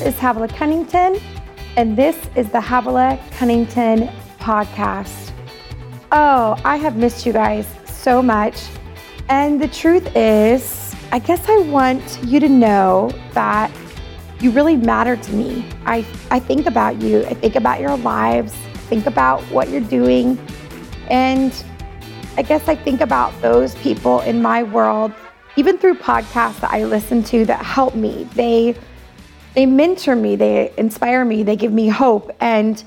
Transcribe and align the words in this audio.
Is 0.00 0.14
Havilah 0.14 0.48
Cunnington, 0.48 1.20
and 1.76 1.94
this 1.94 2.16
is 2.34 2.48
the 2.50 2.60
Havilah 2.60 3.18
Cunnington 3.32 4.08
podcast. 4.38 5.30
Oh, 6.10 6.58
I 6.64 6.76
have 6.76 6.96
missed 6.96 7.26
you 7.26 7.34
guys 7.34 7.66
so 7.84 8.22
much. 8.22 8.62
And 9.28 9.60
the 9.60 9.68
truth 9.68 10.16
is, 10.16 10.94
I 11.12 11.18
guess 11.18 11.46
I 11.48 11.58
want 11.58 12.18
you 12.24 12.40
to 12.40 12.48
know 12.48 13.12
that 13.32 13.70
you 14.40 14.50
really 14.52 14.76
matter 14.76 15.16
to 15.16 15.32
me. 15.34 15.68
I, 15.84 16.06
I 16.30 16.40
think 16.40 16.66
about 16.66 17.02
you, 17.02 17.24
I 17.26 17.34
think 17.34 17.56
about 17.56 17.80
your 17.80 17.96
lives, 17.98 18.54
think 18.88 19.04
about 19.04 19.42
what 19.50 19.68
you're 19.68 19.82
doing. 19.82 20.38
And 21.10 21.52
I 22.38 22.42
guess 22.42 22.68
I 22.68 22.74
think 22.74 23.02
about 23.02 23.38
those 23.42 23.74
people 23.76 24.20
in 24.20 24.40
my 24.40 24.62
world, 24.62 25.12
even 25.56 25.76
through 25.76 25.96
podcasts 25.96 26.60
that 26.60 26.70
I 26.70 26.84
listen 26.84 27.22
to 27.24 27.44
that 27.44 27.62
help 27.62 27.94
me. 27.94 28.24
They 28.34 28.76
they 29.54 29.66
mentor 29.66 30.14
me, 30.14 30.36
they 30.36 30.72
inspire 30.76 31.24
me, 31.24 31.42
they 31.42 31.56
give 31.56 31.72
me 31.72 31.88
hope, 31.88 32.34
and 32.40 32.82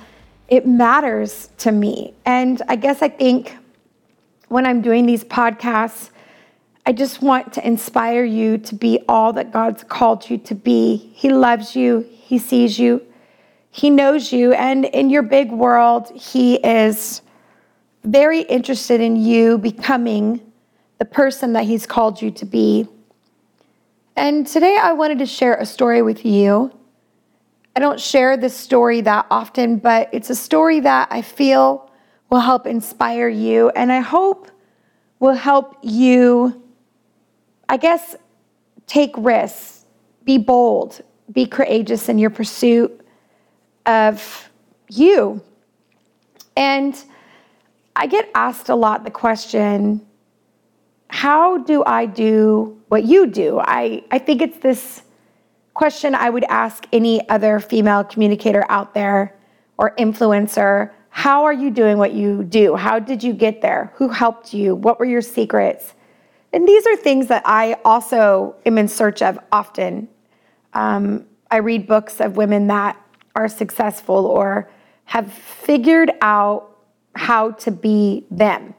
it 0.47 0.67
matters 0.67 1.49
to 1.57 1.71
me. 1.71 2.13
And 2.25 2.61
I 2.67 2.75
guess 2.75 3.01
I 3.01 3.09
think 3.09 3.57
when 4.47 4.65
I'm 4.65 4.81
doing 4.81 5.05
these 5.05 5.23
podcasts, 5.23 6.11
I 6.85 6.91
just 6.91 7.21
want 7.21 7.53
to 7.53 7.65
inspire 7.65 8.23
you 8.23 8.57
to 8.59 8.75
be 8.75 8.99
all 9.07 9.33
that 9.33 9.51
God's 9.51 9.83
called 9.83 10.29
you 10.29 10.37
to 10.39 10.55
be. 10.55 11.11
He 11.15 11.29
loves 11.29 11.75
you, 11.75 12.05
He 12.09 12.37
sees 12.37 12.77
you, 12.77 13.01
He 13.71 13.89
knows 13.89 14.31
you, 14.31 14.53
and 14.53 14.85
in 14.85 15.09
your 15.09 15.23
big 15.23 15.51
world, 15.51 16.11
He 16.13 16.55
is 16.55 17.21
very 18.03 18.41
interested 18.41 18.99
in 18.99 19.15
you 19.15 19.57
becoming 19.57 20.39
the 20.99 21.05
person 21.05 21.53
that 21.53 21.63
He's 21.63 21.85
called 21.85 22.21
you 22.21 22.31
to 22.31 22.45
be. 22.45 22.87
And 24.15 24.45
today 24.45 24.77
I 24.79 24.93
wanted 24.93 25.19
to 25.19 25.25
share 25.25 25.55
a 25.55 25.65
story 25.65 26.03
with 26.03 26.23
you. 26.23 26.71
I 27.75 27.79
don't 27.79 27.99
share 27.99 28.37
this 28.37 28.55
story 28.55 29.01
that 29.01 29.25
often, 29.31 29.77
but 29.77 30.09
it's 30.11 30.29
a 30.29 30.35
story 30.35 30.79
that 30.81 31.07
I 31.09 31.23
feel 31.23 31.89
will 32.29 32.39
help 32.39 32.67
inspire 32.67 33.27
you 33.27 33.69
and 33.71 33.91
I 33.91 34.01
hope 34.01 34.51
will 35.19 35.33
help 35.33 35.77
you, 35.81 36.61
I 37.67 37.77
guess, 37.77 38.15
take 38.85 39.13
risks, 39.17 39.85
be 40.25 40.37
bold, 40.37 41.01
be 41.31 41.47
courageous 41.47 42.07
in 42.07 42.19
your 42.19 42.29
pursuit 42.29 43.03
of 43.87 44.49
you. 44.89 45.41
And 46.55 47.03
I 47.95 48.05
get 48.05 48.29
asked 48.35 48.69
a 48.69 48.75
lot 48.75 49.05
the 49.05 49.11
question, 49.11 50.05
how 51.07 51.57
do 51.57 51.83
I 51.85 52.05
do 52.05 52.79
what 52.93 53.05
you 53.05 53.25
do? 53.25 53.59
I, 53.59 54.03
I 54.11 54.19
think 54.19 54.39
it's 54.43 54.59
this 54.59 55.01
question 55.73 56.13
I 56.13 56.29
would 56.29 56.43
ask 56.43 56.85
any 56.93 57.27
other 57.27 57.59
female 57.59 58.03
communicator 58.03 58.63
out 58.69 58.93
there 58.93 59.35
or 59.79 59.95
influencer. 59.95 60.91
How 61.09 61.43
are 61.43 61.53
you 61.53 61.71
doing 61.71 61.97
what 61.97 62.13
you 62.13 62.43
do? 62.43 62.75
How 62.75 62.99
did 62.99 63.23
you 63.23 63.33
get 63.33 63.63
there? 63.63 63.91
Who 63.95 64.09
helped 64.09 64.53
you? 64.53 64.75
What 64.75 64.99
were 64.99 65.05
your 65.05 65.23
secrets? 65.23 65.95
And 66.53 66.67
these 66.67 66.85
are 66.85 66.95
things 66.95 67.29
that 67.29 67.41
I 67.47 67.77
also 67.83 68.57
am 68.63 68.77
in 68.77 68.87
search 68.87 69.23
of 69.23 69.39
often. 69.51 70.07
Um, 70.73 71.25
I 71.49 71.57
read 71.57 71.87
books 71.87 72.21
of 72.21 72.37
women 72.37 72.67
that 72.67 72.95
are 73.35 73.47
successful 73.47 74.27
or 74.27 74.69
have 75.05 75.33
figured 75.33 76.11
out 76.21 76.77
how 77.15 77.53
to 77.63 77.71
be 77.71 78.27
them 78.29 78.75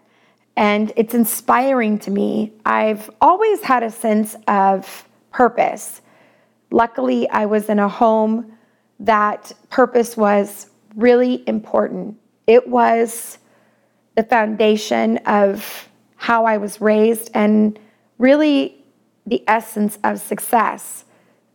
and 0.57 0.93
it's 0.97 1.15
inspiring 1.15 1.99
to 2.01 2.11
me. 2.11 2.53
I've 2.65 3.11
always 3.21 3.63
had 3.63 3.83
a 3.83 3.91
sense 3.91 4.37
of 4.47 5.09
purpose. 5.31 6.01
Luckily, 6.71 7.29
I 7.29 7.47
was 7.47 7.69
in 7.69 7.79
a 7.79 7.89
home 7.89 8.53
that 9.01 9.53
purpose 9.71 10.17
was 10.17 10.69
really 10.95 11.47
important. 11.49 12.17
It 12.47 12.69
was 12.69 13.39
the 14.15 14.23
foundation 14.23 15.19
of 15.27 15.89
how 16.17 16.45
I 16.45 16.57
was 16.59 16.81
raised 16.81 17.31
and 17.35 17.79
really 18.19 18.77
the 19.27 19.43
essence 19.49 19.99
of 20.05 20.21
success. 20.21 21.05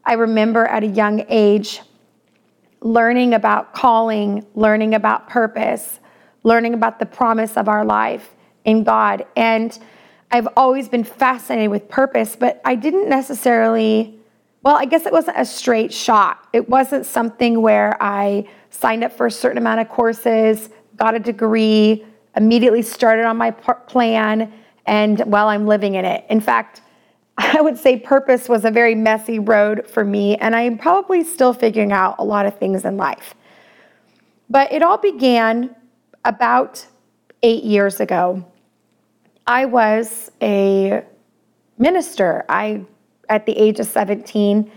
I 0.03 0.13
remember 0.13 0.65
at 0.65 0.83
a 0.83 0.87
young 0.87 1.23
age 1.29 1.81
learning 2.81 3.33
about 3.33 3.73
calling, 3.73 4.45
learning 4.55 4.93
about 4.93 5.29
purpose, 5.29 5.99
learning 6.43 6.73
about 6.73 6.99
the 6.99 7.05
promise 7.05 7.55
of 7.57 7.69
our 7.69 7.85
life 7.85 8.35
in 8.65 8.83
God. 8.83 9.25
And 9.35 9.77
I've 10.31 10.47
always 10.55 10.87
been 10.87 11.03
fascinated 11.03 11.71
with 11.71 11.89
purpose, 11.89 12.35
but 12.35 12.61
I 12.63 12.75
didn't 12.75 13.09
necessarily, 13.09 14.19
well, 14.61 14.75
I 14.75 14.85
guess 14.85 15.05
it 15.05 15.11
wasn't 15.11 15.37
a 15.39 15.45
straight 15.45 15.91
shot. 15.91 16.47
It 16.53 16.69
wasn't 16.69 17.05
something 17.05 17.61
where 17.61 18.01
I 18.01 18.47
signed 18.69 19.03
up 19.03 19.11
for 19.11 19.25
a 19.25 19.31
certain 19.31 19.57
amount 19.57 19.81
of 19.81 19.89
courses, 19.89 20.69
got 20.97 21.15
a 21.15 21.19
degree, 21.19 22.05
immediately 22.35 22.81
started 22.81 23.25
on 23.25 23.37
my 23.37 23.51
plan, 23.51 24.53
and 24.85 25.23
well, 25.25 25.47
I'm 25.47 25.65
living 25.65 25.95
in 25.95 26.05
it. 26.05 26.25
In 26.29 26.39
fact, 26.39 26.81
I 27.37 27.61
would 27.61 27.77
say 27.77 27.97
purpose 27.97 28.49
was 28.49 28.65
a 28.65 28.71
very 28.71 28.95
messy 28.95 29.39
road 29.39 29.87
for 29.89 30.03
me, 30.03 30.35
and 30.37 30.55
I'm 30.55 30.77
probably 30.77 31.23
still 31.23 31.53
figuring 31.53 31.91
out 31.91 32.15
a 32.19 32.23
lot 32.23 32.45
of 32.45 32.57
things 32.59 32.85
in 32.85 32.97
life. 32.97 33.33
But 34.49 34.71
it 34.71 34.81
all 34.81 34.97
began 34.97 35.75
about 36.25 36.85
eight 37.43 37.63
years 37.63 37.99
ago. 37.99 38.45
I 39.47 39.65
was 39.65 40.31
a 40.41 41.03
minister. 41.77 42.45
I, 42.49 42.85
at 43.29 43.45
the 43.45 43.53
age 43.53 43.79
of 43.79 43.87
17, 43.87 44.71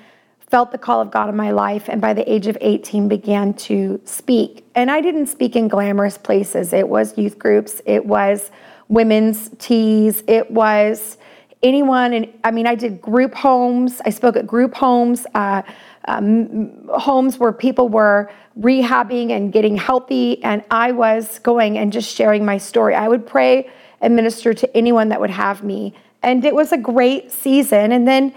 felt 0.52 0.70
the 0.70 0.78
call 0.78 1.00
of 1.00 1.10
God 1.10 1.28
in 1.28 1.36
my 1.36 1.50
life, 1.50 1.88
and 1.88 2.00
by 2.00 2.12
the 2.12 2.30
age 2.30 2.46
of 2.46 2.58
18, 2.60 3.08
began 3.08 3.54
to 3.54 4.00
speak. 4.04 4.64
And 4.74 4.90
I 4.90 5.00
didn't 5.00 5.28
speak 5.28 5.56
in 5.56 5.66
glamorous 5.66 6.18
places, 6.18 6.72
it 6.72 6.88
was 6.88 7.16
youth 7.16 7.38
groups, 7.38 7.80
it 7.86 8.04
was 8.04 8.50
women's 8.88 9.48
teas, 9.58 10.22
it 10.26 10.50
was 10.50 11.16
anyone. 11.62 12.12
And 12.12 12.32
I 12.44 12.50
mean, 12.50 12.66
I 12.66 12.74
did 12.74 13.00
group 13.00 13.34
homes, 13.34 14.02
I 14.04 14.10
spoke 14.10 14.36
at 14.36 14.46
group 14.46 14.74
homes. 14.74 15.26
Uh, 15.34 15.62
um, 16.06 16.88
homes 16.88 17.38
where 17.38 17.52
people 17.52 17.88
were 17.88 18.30
rehabbing 18.58 19.30
and 19.30 19.52
getting 19.52 19.76
healthy, 19.76 20.42
and 20.42 20.62
I 20.70 20.92
was 20.92 21.38
going 21.38 21.78
and 21.78 21.92
just 21.92 22.14
sharing 22.14 22.44
my 22.44 22.58
story. 22.58 22.94
I 22.94 23.08
would 23.08 23.26
pray 23.26 23.70
and 24.00 24.16
minister 24.16 24.52
to 24.52 24.76
anyone 24.76 25.08
that 25.10 25.20
would 25.20 25.30
have 25.30 25.62
me. 25.62 25.94
And 26.22 26.44
it 26.44 26.54
was 26.54 26.72
a 26.72 26.76
great 26.76 27.32
season. 27.32 27.92
And 27.92 28.06
then 28.06 28.34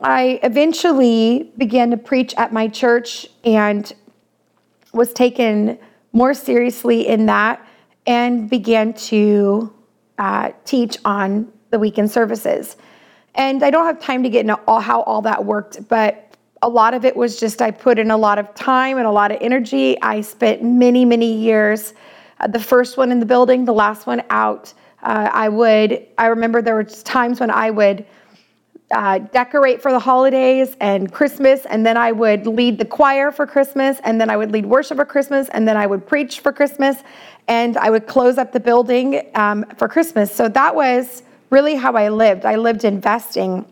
I 0.00 0.38
eventually 0.42 1.52
began 1.58 1.90
to 1.90 1.96
preach 1.96 2.34
at 2.36 2.52
my 2.52 2.68
church 2.68 3.26
and 3.44 3.90
was 4.92 5.12
taken 5.12 5.78
more 6.12 6.34
seriously 6.34 7.06
in 7.06 7.26
that 7.26 7.66
and 8.06 8.48
began 8.48 8.94
to 8.94 9.72
uh, 10.18 10.52
teach 10.64 10.96
on 11.04 11.52
the 11.70 11.78
weekend 11.78 12.10
services. 12.10 12.76
And 13.34 13.62
I 13.62 13.70
don't 13.70 13.84
have 13.84 14.00
time 14.00 14.22
to 14.22 14.30
get 14.30 14.40
into 14.40 14.58
all 14.66 14.80
how 14.80 15.02
all 15.02 15.22
that 15.22 15.44
worked, 15.44 15.88
but 15.88 16.27
a 16.62 16.68
lot 16.68 16.94
of 16.94 17.04
it 17.04 17.16
was 17.16 17.38
just 17.38 17.62
I 17.62 17.70
put 17.70 17.98
in 17.98 18.10
a 18.10 18.16
lot 18.16 18.38
of 18.38 18.54
time 18.54 18.98
and 18.98 19.06
a 19.06 19.10
lot 19.10 19.30
of 19.30 19.38
energy. 19.40 20.00
I 20.02 20.20
spent 20.20 20.62
many, 20.62 21.04
many 21.04 21.32
years, 21.32 21.94
uh, 22.40 22.46
the 22.48 22.60
first 22.60 22.96
one 22.96 23.12
in 23.12 23.20
the 23.20 23.26
building, 23.26 23.64
the 23.64 23.72
last 23.72 24.06
one 24.06 24.22
out. 24.30 24.72
Uh, 25.02 25.30
I 25.32 25.48
would, 25.48 26.06
I 26.18 26.26
remember 26.26 26.60
there 26.60 26.74
were 26.74 26.84
times 26.84 27.38
when 27.40 27.50
I 27.50 27.70
would 27.70 28.04
uh, 28.90 29.18
decorate 29.18 29.82
for 29.82 29.92
the 29.92 29.98
holidays 29.98 30.76
and 30.80 31.12
Christmas, 31.12 31.66
and 31.66 31.84
then 31.84 31.96
I 31.96 32.10
would 32.10 32.46
lead 32.46 32.78
the 32.78 32.84
choir 32.84 33.30
for 33.30 33.46
Christmas, 33.46 34.00
and 34.02 34.20
then 34.20 34.30
I 34.30 34.36
would 34.36 34.50
lead 34.50 34.66
worship 34.66 34.96
for 34.96 35.04
Christmas, 35.04 35.48
and 35.50 35.68
then 35.68 35.76
I 35.76 35.86
would 35.86 36.06
preach 36.06 36.40
for 36.40 36.52
Christmas, 36.52 36.96
and 37.46 37.76
I 37.76 37.90
would 37.90 38.06
close 38.06 38.38
up 38.38 38.50
the 38.52 38.60
building 38.60 39.30
um, 39.34 39.64
for 39.76 39.88
Christmas. 39.88 40.34
So 40.34 40.48
that 40.48 40.74
was 40.74 41.22
really 41.50 41.74
how 41.74 41.92
I 41.92 42.08
lived. 42.08 42.44
I 42.44 42.56
lived 42.56 42.84
investing 42.84 43.64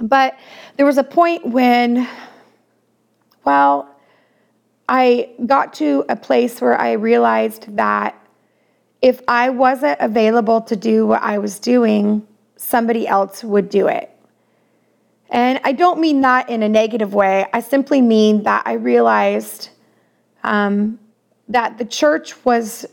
but 0.00 0.38
there 0.76 0.86
was 0.86 0.98
a 0.98 1.04
point 1.04 1.46
when, 1.46 2.08
well, 3.44 3.88
I 4.88 5.30
got 5.46 5.74
to 5.74 6.04
a 6.08 6.16
place 6.16 6.60
where 6.60 6.80
I 6.80 6.92
realized 6.92 7.76
that 7.76 8.14
if 9.02 9.20
I 9.28 9.50
wasn't 9.50 10.00
available 10.00 10.60
to 10.62 10.76
do 10.76 11.06
what 11.06 11.22
I 11.22 11.38
was 11.38 11.58
doing, 11.58 12.26
somebody 12.56 13.06
else 13.06 13.42
would 13.44 13.68
do 13.68 13.88
it. 13.88 14.10
And 15.30 15.60
I 15.64 15.72
don't 15.72 16.00
mean 16.00 16.20
that 16.20 16.48
in 16.48 16.62
a 16.62 16.68
negative 16.68 17.12
way. 17.12 17.46
I 17.52 17.60
simply 17.60 18.00
mean 18.00 18.44
that 18.44 18.62
I 18.64 18.74
realized 18.74 19.70
um, 20.44 20.98
that 21.48 21.78
the 21.78 21.84
church 21.84 22.44
was 22.44 22.86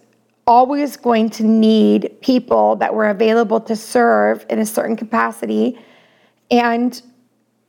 always 0.46 0.98
going 0.98 1.30
to 1.30 1.44
need 1.44 2.18
people 2.22 2.76
that 2.78 2.94
were 2.94 3.10
available 3.10 3.62
to 3.62 3.76
serve 3.76 4.46
in 4.50 4.60
a 4.60 4.66
certain 4.66 4.96
capacity 4.96 5.80
and 6.52 7.02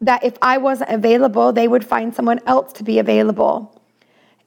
that 0.00 0.24
if 0.24 0.36
I 0.42 0.58
wasn't 0.58 0.90
available, 0.90 1.52
they 1.52 1.68
would 1.68 1.84
find 1.84 2.14
someone 2.14 2.40
else 2.46 2.72
to 2.74 2.84
be 2.84 2.98
available. 2.98 3.82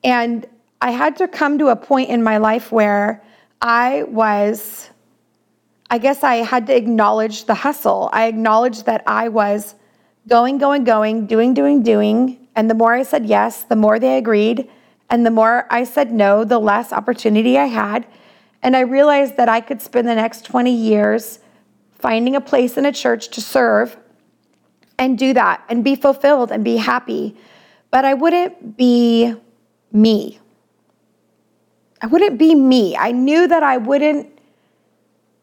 And 0.03 0.45
I 0.81 0.91
had 0.91 1.17
to 1.17 1.27
come 1.27 1.57
to 1.57 1.67
a 1.67 1.75
point 1.75 2.09
in 2.09 2.21
my 2.21 2.37
life 2.37 2.71
where 2.71 3.23
I 3.61 4.03
was, 4.03 4.89
I 5.89 5.97
guess 5.97 6.23
I 6.23 6.35
had 6.35 6.67
to 6.67 6.75
acknowledge 6.75 7.45
the 7.45 7.55
hustle. 7.55 8.09
I 8.13 8.27
acknowledged 8.27 8.85
that 8.85 9.03
I 9.07 9.29
was 9.29 9.73
going, 10.27 10.59
going, 10.59 10.83
going, 10.83 11.25
doing, 11.25 11.53
doing, 11.53 11.81
doing, 11.81 12.47
And 12.55 12.69
the 12.69 12.75
more 12.75 12.93
I 12.93 13.03
said 13.03 13.25
yes, 13.25 13.63
the 13.63 13.75
more 13.75 13.97
they 13.97 14.17
agreed. 14.17 14.69
And 15.09 15.25
the 15.25 15.31
more 15.31 15.65
I 15.71 15.85
said 15.85 16.11
no, 16.11 16.43
the 16.43 16.59
less 16.59 16.91
opportunity 16.91 17.57
I 17.57 17.65
had. 17.65 18.05
And 18.61 18.75
I 18.75 18.81
realized 18.81 19.37
that 19.37 19.49
I 19.49 19.61
could 19.61 19.81
spend 19.81 20.07
the 20.07 20.15
next 20.15 20.45
20 20.45 20.71
years 20.71 21.39
finding 21.93 22.35
a 22.35 22.41
place 22.41 22.77
in 22.77 22.85
a 22.85 22.91
church 22.91 23.29
to 23.29 23.41
serve 23.41 23.97
and 24.97 25.17
do 25.17 25.33
that 25.33 25.63
and 25.69 25.83
be 25.83 25.95
fulfilled 25.95 26.51
and 26.51 26.63
be 26.63 26.77
happy. 26.77 27.35
But 27.91 28.05
I 28.05 28.13
wouldn't 28.13 28.77
be 28.77 29.33
me. 29.91 30.39
I 32.01 32.07
wouldn't 32.07 32.37
be 32.37 32.53
me. 32.55 32.95
I 32.95 33.11
knew 33.11 33.47
that 33.47 33.63
I 33.63 33.77
wouldn't, 33.77 34.29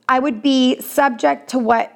I 0.09 0.19
would 0.19 0.43
be 0.43 0.81
subject 0.81 1.51
to 1.51 1.59
what 1.59 1.91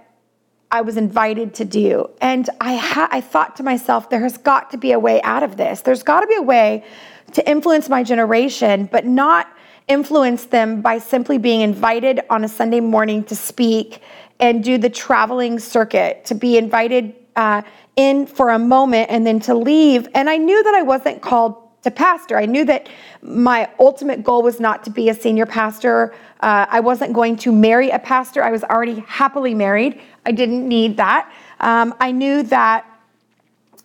I 0.70 0.80
was 0.82 0.96
invited 0.96 1.54
to 1.54 1.64
do. 1.64 2.10
And 2.20 2.48
I, 2.60 2.76
ha- 2.76 3.08
I 3.10 3.20
thought 3.20 3.56
to 3.56 3.62
myself, 3.62 4.10
there 4.10 4.20
has 4.20 4.36
got 4.36 4.70
to 4.72 4.76
be 4.76 4.92
a 4.92 4.98
way 4.98 5.22
out 5.22 5.42
of 5.42 5.56
this. 5.56 5.80
There's 5.80 6.02
got 6.02 6.20
to 6.20 6.26
be 6.26 6.36
a 6.36 6.42
way 6.42 6.84
to 7.32 7.48
influence 7.48 7.88
my 7.88 8.02
generation, 8.02 8.88
but 8.90 9.06
not 9.06 9.48
influence 9.86 10.46
them 10.46 10.82
by 10.82 10.98
simply 10.98 11.38
being 11.38 11.62
invited 11.62 12.20
on 12.28 12.44
a 12.44 12.48
Sunday 12.48 12.80
morning 12.80 13.24
to 13.24 13.36
speak 13.36 14.02
and 14.40 14.62
do 14.62 14.76
the 14.78 14.90
traveling 14.90 15.58
circuit, 15.58 16.24
to 16.26 16.34
be 16.34 16.58
invited 16.58 17.14
uh, 17.38 17.62
in 17.94 18.26
for 18.26 18.50
a 18.50 18.58
moment 18.58 19.10
and 19.10 19.24
then 19.26 19.38
to 19.38 19.54
leave. 19.54 20.08
And 20.14 20.28
I 20.28 20.36
knew 20.36 20.62
that 20.62 20.74
I 20.74 20.82
wasn't 20.82 21.22
called 21.22 21.56
to 21.84 21.90
pastor. 21.90 22.36
I 22.36 22.46
knew 22.46 22.64
that 22.64 22.88
my 23.22 23.70
ultimate 23.78 24.24
goal 24.24 24.42
was 24.42 24.58
not 24.58 24.82
to 24.84 24.90
be 24.90 25.08
a 25.08 25.14
senior 25.14 25.46
pastor. 25.46 26.12
Uh, 26.40 26.66
I 26.68 26.80
wasn't 26.80 27.12
going 27.12 27.36
to 27.38 27.52
marry 27.52 27.90
a 27.90 27.98
pastor. 28.00 28.42
I 28.42 28.50
was 28.50 28.64
already 28.64 29.04
happily 29.06 29.54
married. 29.54 30.00
I 30.26 30.32
didn't 30.32 30.66
need 30.66 30.96
that. 30.96 31.32
Um, 31.60 31.94
I 32.00 32.10
knew 32.10 32.42
that 32.42 32.84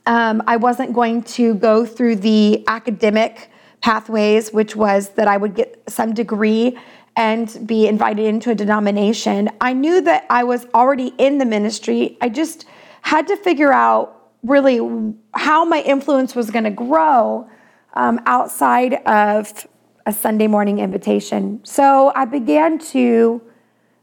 um, 0.07 0.41
I 0.47 0.57
wasn't 0.57 0.91
going 0.93 1.21
to 1.37 1.53
go 1.53 1.85
through 1.85 2.17
the 2.17 2.63
academic 2.67 3.51
pathways, 3.81 4.51
which 4.51 4.75
was 4.75 5.09
that 5.09 5.27
I 5.27 5.37
would 5.37 5.53
get 5.53 5.83
some 5.87 6.13
degree 6.15 6.77
and 7.15 7.67
be 7.67 7.87
invited 7.87 8.25
into 8.25 8.49
a 8.49 8.55
denomination. 8.55 9.49
I 9.61 9.73
knew 9.73 10.01
that 10.01 10.25
I 10.31 10.43
was 10.43 10.65
already 10.73 11.13
in 11.19 11.37
the 11.37 11.45
ministry. 11.45 12.17
I 12.19 12.29
just 12.29 12.65
had 13.03 13.27
to 13.27 13.37
figure 13.37 13.71
out 13.71 14.31
really 14.43 15.13
how 15.33 15.63
my 15.65 15.81
influence 15.81 16.35
was 16.35 16.49
going 16.49 16.63
to 16.63 16.71
grow 16.71 17.47
um, 17.93 18.19
outside 18.25 18.95
of 19.05 19.67
a 20.05 20.11
Sunday 20.11 20.47
morning 20.47 20.79
invitation. 20.79 21.59
So 21.63 22.11
I 22.15 22.25
began 22.25 22.79
to 22.79 23.41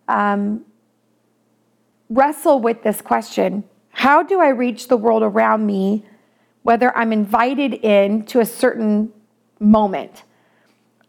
um, 0.08 0.64
wrestle 2.08 2.61
with 2.61 2.82
this 2.82 3.00
question 3.00 3.64
How 3.91 4.23
do 4.23 4.41
I 4.41 4.49
reach 4.49 4.88
the 4.88 4.97
world 4.97 5.23
around 5.23 5.67
me, 5.67 6.05
whether 6.62 6.97
I'm 6.97 7.12
invited 7.12 7.75
in 7.75 8.25
to 8.26 8.41
a 8.41 8.47
certain 8.47 9.12
moment? 9.58 10.25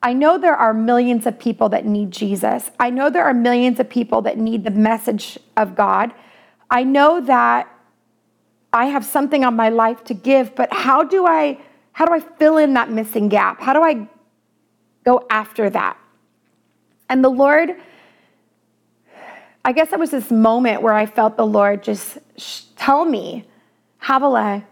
I 0.02 0.14
know 0.14 0.38
there 0.40 0.56
are 0.56 0.74
millions 0.74 1.28
of 1.28 1.38
people 1.38 1.70
that 1.70 1.86
need 1.86 2.10
Jesus. 2.10 2.72
I 2.80 2.90
know 2.90 3.10
there 3.10 3.26
are 3.26 3.36
millions 3.36 3.80
of 3.80 3.90
people 3.90 4.22
that 4.24 4.38
need 4.38 4.64
the 4.64 4.72
message 4.72 5.38
of 5.56 5.76
God. 5.76 6.12
I 6.72 6.84
know 6.84 7.22
that 7.22 7.68
I 8.74 8.86
have 8.86 9.06
something 9.06 9.44
on 9.44 9.56
my 9.56 9.70
life 9.70 10.04
to 10.06 10.14
give, 10.14 10.56
but 10.56 10.72
how 10.72 11.04
do 11.04 11.26
I 11.26 11.60
how 11.94 12.06
do 12.06 12.14
I 12.14 12.20
fill 12.20 12.58
in 12.58 12.74
that 12.76 12.90
missing 12.90 13.28
gap? 13.28 13.60
How 13.60 13.74
do 13.74 13.84
I 13.84 14.08
go 15.04 15.26
after 15.30 15.70
that? 15.70 15.98
And 17.10 17.24
the 17.24 17.30
Lord, 17.30 17.76
I 19.66 19.74
guess 19.74 19.92
it 19.92 20.00
was 20.00 20.12
this 20.12 20.32
moment 20.32 20.82
where 20.82 20.94
I 20.94 21.06
felt 21.06 21.36
the 21.36 21.46
Lord 21.46 21.84
just 21.84 22.18
tell 22.78 23.04
me, 23.04 23.46
Havilah, 24.00 24.64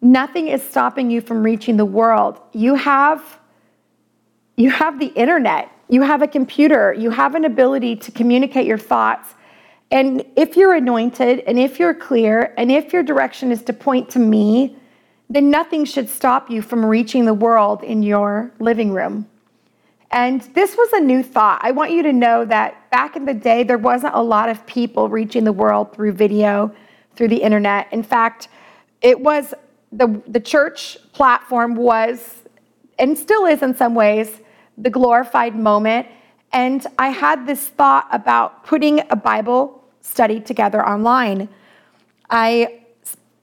nothing 0.00 0.48
is 0.48 0.62
stopping 0.62 1.10
you 1.10 1.20
from 1.20 1.42
reaching 1.42 1.76
the 1.76 1.84
world. 1.84 2.40
You 2.52 2.74
have 2.74 3.38
you 4.56 4.70
have 4.70 4.98
the 4.98 5.06
internet, 5.08 5.70
you 5.88 6.02
have 6.02 6.20
a 6.20 6.26
computer, 6.26 6.92
you 6.92 7.10
have 7.10 7.36
an 7.36 7.44
ability 7.44 7.94
to 7.96 8.10
communicate 8.10 8.66
your 8.66 8.78
thoughts. 8.78 9.34
And 9.90 10.24
if 10.36 10.56
you're 10.56 10.74
anointed 10.74 11.40
and 11.40 11.58
if 11.58 11.78
you're 11.78 11.94
clear 11.94 12.52
and 12.58 12.70
if 12.70 12.92
your 12.92 13.02
direction 13.02 13.50
is 13.50 13.62
to 13.62 13.72
point 13.72 14.10
to 14.10 14.18
me, 14.18 14.76
then 15.30 15.50
nothing 15.50 15.84
should 15.84 16.08
stop 16.08 16.50
you 16.50 16.62
from 16.62 16.84
reaching 16.84 17.24
the 17.24 17.34
world 17.34 17.82
in 17.82 18.02
your 18.02 18.52
living 18.58 18.92
room. 18.92 19.26
And 20.10 20.40
this 20.54 20.74
was 20.76 20.90
a 20.94 21.00
new 21.00 21.22
thought. 21.22 21.60
I 21.62 21.70
want 21.70 21.90
you 21.90 22.02
to 22.02 22.12
know 22.12 22.44
that 22.46 22.90
back 22.90 23.16
in 23.16 23.26
the 23.26 23.34
day, 23.34 23.62
there 23.62 23.78
wasn't 23.78 24.14
a 24.14 24.22
lot 24.22 24.48
of 24.48 24.64
people 24.66 25.08
reaching 25.08 25.44
the 25.44 25.52
world 25.52 25.92
through 25.92 26.12
video, 26.12 26.74
through 27.14 27.28
the 27.28 27.42
internet. 27.42 27.92
In 27.92 28.02
fact, 28.02 28.48
it 29.02 29.20
was 29.20 29.52
the, 29.92 30.20
the 30.26 30.40
church 30.40 30.96
platform 31.12 31.74
was, 31.74 32.36
and 32.98 33.18
still 33.18 33.44
is 33.44 33.62
in 33.62 33.74
some 33.74 33.94
ways, 33.94 34.40
the 34.78 34.90
glorified 34.90 35.54
moment. 35.54 36.06
And 36.52 36.86
I 36.98 37.08
had 37.08 37.46
this 37.46 37.68
thought 37.68 38.08
about 38.10 38.64
putting 38.64 39.02
a 39.10 39.16
Bible 39.16 39.77
study 40.08 40.40
together 40.40 40.86
online. 40.86 41.48
I 42.30 42.80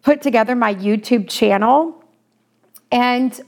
put 0.04 0.22
together 0.22 0.56
my 0.56 0.74
YouTube 0.76 1.30
channel 1.30 2.04
and 2.92 3.40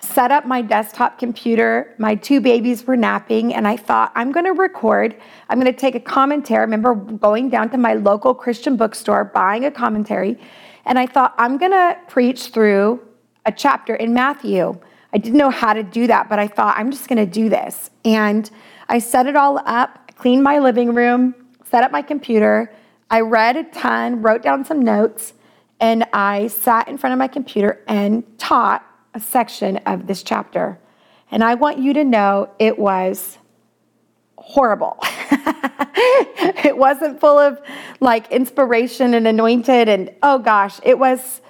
set 0.00 0.32
up 0.32 0.46
my 0.46 0.60
desktop 0.62 1.18
computer. 1.18 1.94
My 1.98 2.14
two 2.14 2.40
babies 2.40 2.84
were 2.86 2.96
napping, 2.96 3.54
and 3.54 3.68
I 3.68 3.76
thought, 3.76 4.10
I'm 4.14 4.32
going 4.32 4.46
to 4.46 4.52
record. 4.52 5.16
I'm 5.48 5.60
going 5.60 5.72
to 5.72 5.78
take 5.78 5.94
a 5.94 6.00
commentary. 6.00 6.58
I 6.58 6.62
remember 6.62 6.94
going 6.94 7.50
down 7.50 7.70
to 7.70 7.78
my 7.78 7.94
local 7.94 8.34
Christian 8.34 8.76
bookstore, 8.76 9.24
buying 9.24 9.64
a 9.64 9.70
commentary, 9.70 10.38
and 10.84 10.98
I 10.98 11.06
thought, 11.06 11.34
I'm 11.38 11.56
going 11.58 11.72
to 11.72 11.96
preach 12.08 12.48
through 12.48 13.00
a 13.46 13.52
chapter 13.52 13.94
in 13.94 14.12
Matthew. 14.12 14.78
I 15.12 15.18
didn't 15.18 15.38
know 15.38 15.50
how 15.50 15.72
to 15.72 15.82
do 15.82 16.06
that, 16.08 16.28
but 16.28 16.38
I 16.38 16.48
thought, 16.48 16.76
I'm 16.76 16.90
just 16.90 17.08
going 17.08 17.24
to 17.24 17.32
do 17.32 17.48
this. 17.48 17.90
And 18.04 18.50
I 18.88 18.98
set 18.98 19.26
it 19.26 19.36
all 19.36 19.60
up, 19.66 20.10
cleaned 20.16 20.42
my 20.42 20.58
living 20.58 20.94
room, 20.94 21.34
set 21.72 21.82
up 21.82 21.90
my 21.90 22.02
computer. 22.02 22.70
I 23.10 23.20
read 23.20 23.56
a 23.56 23.64
ton, 23.64 24.20
wrote 24.20 24.42
down 24.42 24.62
some 24.62 24.82
notes 24.82 25.32
and 25.80 26.04
I 26.12 26.48
sat 26.48 26.86
in 26.86 26.98
front 26.98 27.14
of 27.14 27.18
my 27.18 27.28
computer 27.28 27.82
and 27.88 28.24
taught 28.38 28.86
a 29.14 29.20
section 29.20 29.78
of 29.78 30.06
this 30.06 30.22
chapter. 30.22 30.78
And 31.30 31.42
I 31.42 31.54
want 31.54 31.78
you 31.78 31.94
to 31.94 32.04
know 32.04 32.50
it 32.58 32.78
was 32.78 33.38
horrible. 34.36 34.98
it 36.62 36.76
wasn't 36.76 37.18
full 37.20 37.38
of 37.38 37.58
like 38.00 38.30
inspiration 38.30 39.14
and 39.14 39.26
anointed 39.26 39.88
and 39.88 40.14
oh 40.22 40.38
gosh, 40.40 40.78
it 40.82 40.98
was 40.98 41.40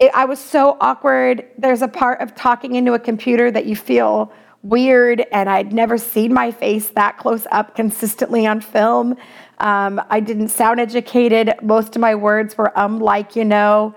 it, 0.00 0.10
I 0.12 0.24
was 0.24 0.40
so 0.40 0.76
awkward. 0.80 1.48
There's 1.56 1.82
a 1.82 1.88
part 1.88 2.20
of 2.20 2.34
talking 2.34 2.74
into 2.74 2.94
a 2.94 2.98
computer 2.98 3.48
that 3.52 3.66
you 3.66 3.76
feel 3.76 4.32
weird 4.62 5.24
and 5.30 5.48
I'd 5.48 5.72
never 5.72 5.98
seen 5.98 6.34
my 6.34 6.50
face 6.50 6.88
that 6.90 7.16
close 7.16 7.46
up 7.52 7.76
consistently 7.76 8.44
on 8.44 8.60
film. 8.60 9.16
Um, 9.60 10.00
I 10.08 10.20
didn't 10.20 10.48
sound 10.48 10.80
educated. 10.80 11.54
Most 11.62 11.96
of 11.96 12.00
my 12.00 12.14
words 12.14 12.56
were 12.56 12.76
um, 12.78 13.00
like, 13.00 13.36
you 13.36 13.44
know. 13.44 13.94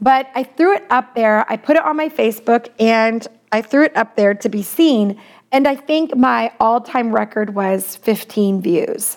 But 0.00 0.30
I 0.34 0.42
threw 0.42 0.74
it 0.74 0.84
up 0.90 1.14
there. 1.14 1.50
I 1.50 1.56
put 1.56 1.76
it 1.76 1.84
on 1.84 1.96
my 1.96 2.08
Facebook 2.08 2.68
and 2.78 3.26
I 3.52 3.62
threw 3.62 3.84
it 3.84 3.96
up 3.96 4.16
there 4.16 4.34
to 4.34 4.48
be 4.48 4.62
seen. 4.62 5.20
And 5.52 5.66
I 5.66 5.76
think 5.76 6.16
my 6.16 6.52
all 6.60 6.80
time 6.80 7.14
record 7.14 7.54
was 7.54 7.96
15 7.96 8.60
views. 8.60 9.16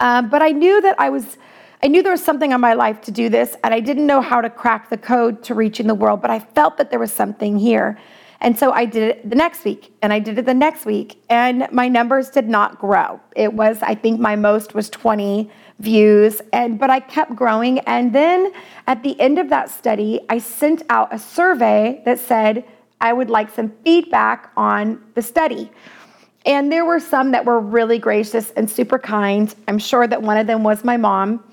Um, 0.00 0.30
but 0.30 0.42
I 0.42 0.50
knew 0.50 0.80
that 0.80 0.98
I 1.00 1.10
was, 1.10 1.36
I 1.82 1.88
knew 1.88 2.02
there 2.02 2.12
was 2.12 2.24
something 2.24 2.52
on 2.52 2.60
my 2.60 2.74
life 2.74 3.00
to 3.02 3.10
do 3.10 3.28
this, 3.28 3.56
and 3.64 3.74
I 3.74 3.80
didn't 3.80 4.06
know 4.06 4.20
how 4.20 4.40
to 4.40 4.48
crack 4.48 4.90
the 4.90 4.96
code 4.96 5.42
to 5.44 5.54
reaching 5.54 5.88
the 5.88 5.94
world, 5.94 6.22
but 6.22 6.30
I 6.30 6.38
felt 6.38 6.76
that 6.76 6.90
there 6.90 7.00
was 7.00 7.12
something 7.12 7.58
here. 7.58 7.98
And 8.40 8.56
so 8.56 8.70
I 8.70 8.84
did 8.84 9.02
it 9.02 9.28
the 9.28 9.34
next 9.34 9.64
week 9.64 9.92
and 10.00 10.12
I 10.12 10.20
did 10.20 10.38
it 10.38 10.46
the 10.46 10.54
next 10.54 10.86
week 10.86 11.20
and 11.28 11.66
my 11.72 11.88
numbers 11.88 12.30
did 12.30 12.48
not 12.48 12.78
grow. 12.78 13.20
It 13.34 13.52
was 13.52 13.78
I 13.82 13.96
think 13.96 14.20
my 14.20 14.36
most 14.36 14.74
was 14.74 14.88
20 14.90 15.50
views 15.80 16.40
and 16.52 16.78
but 16.78 16.88
I 16.88 17.00
kept 17.00 17.34
growing 17.34 17.80
and 17.80 18.14
then 18.14 18.52
at 18.86 19.02
the 19.02 19.20
end 19.20 19.38
of 19.38 19.48
that 19.48 19.70
study 19.70 20.20
I 20.28 20.38
sent 20.38 20.82
out 20.88 21.12
a 21.12 21.18
survey 21.18 22.00
that 22.04 22.20
said 22.20 22.64
I 23.00 23.12
would 23.12 23.28
like 23.28 23.52
some 23.52 23.72
feedback 23.84 24.52
on 24.56 25.02
the 25.14 25.22
study. 25.22 25.70
And 26.46 26.70
there 26.70 26.84
were 26.84 27.00
some 27.00 27.32
that 27.32 27.44
were 27.44 27.60
really 27.60 27.98
gracious 27.98 28.52
and 28.52 28.70
super 28.70 28.98
kind. 28.98 29.52
I'm 29.66 29.78
sure 29.78 30.06
that 30.06 30.22
one 30.22 30.36
of 30.36 30.46
them 30.46 30.62
was 30.62 30.84
my 30.84 30.96
mom. 30.96 31.44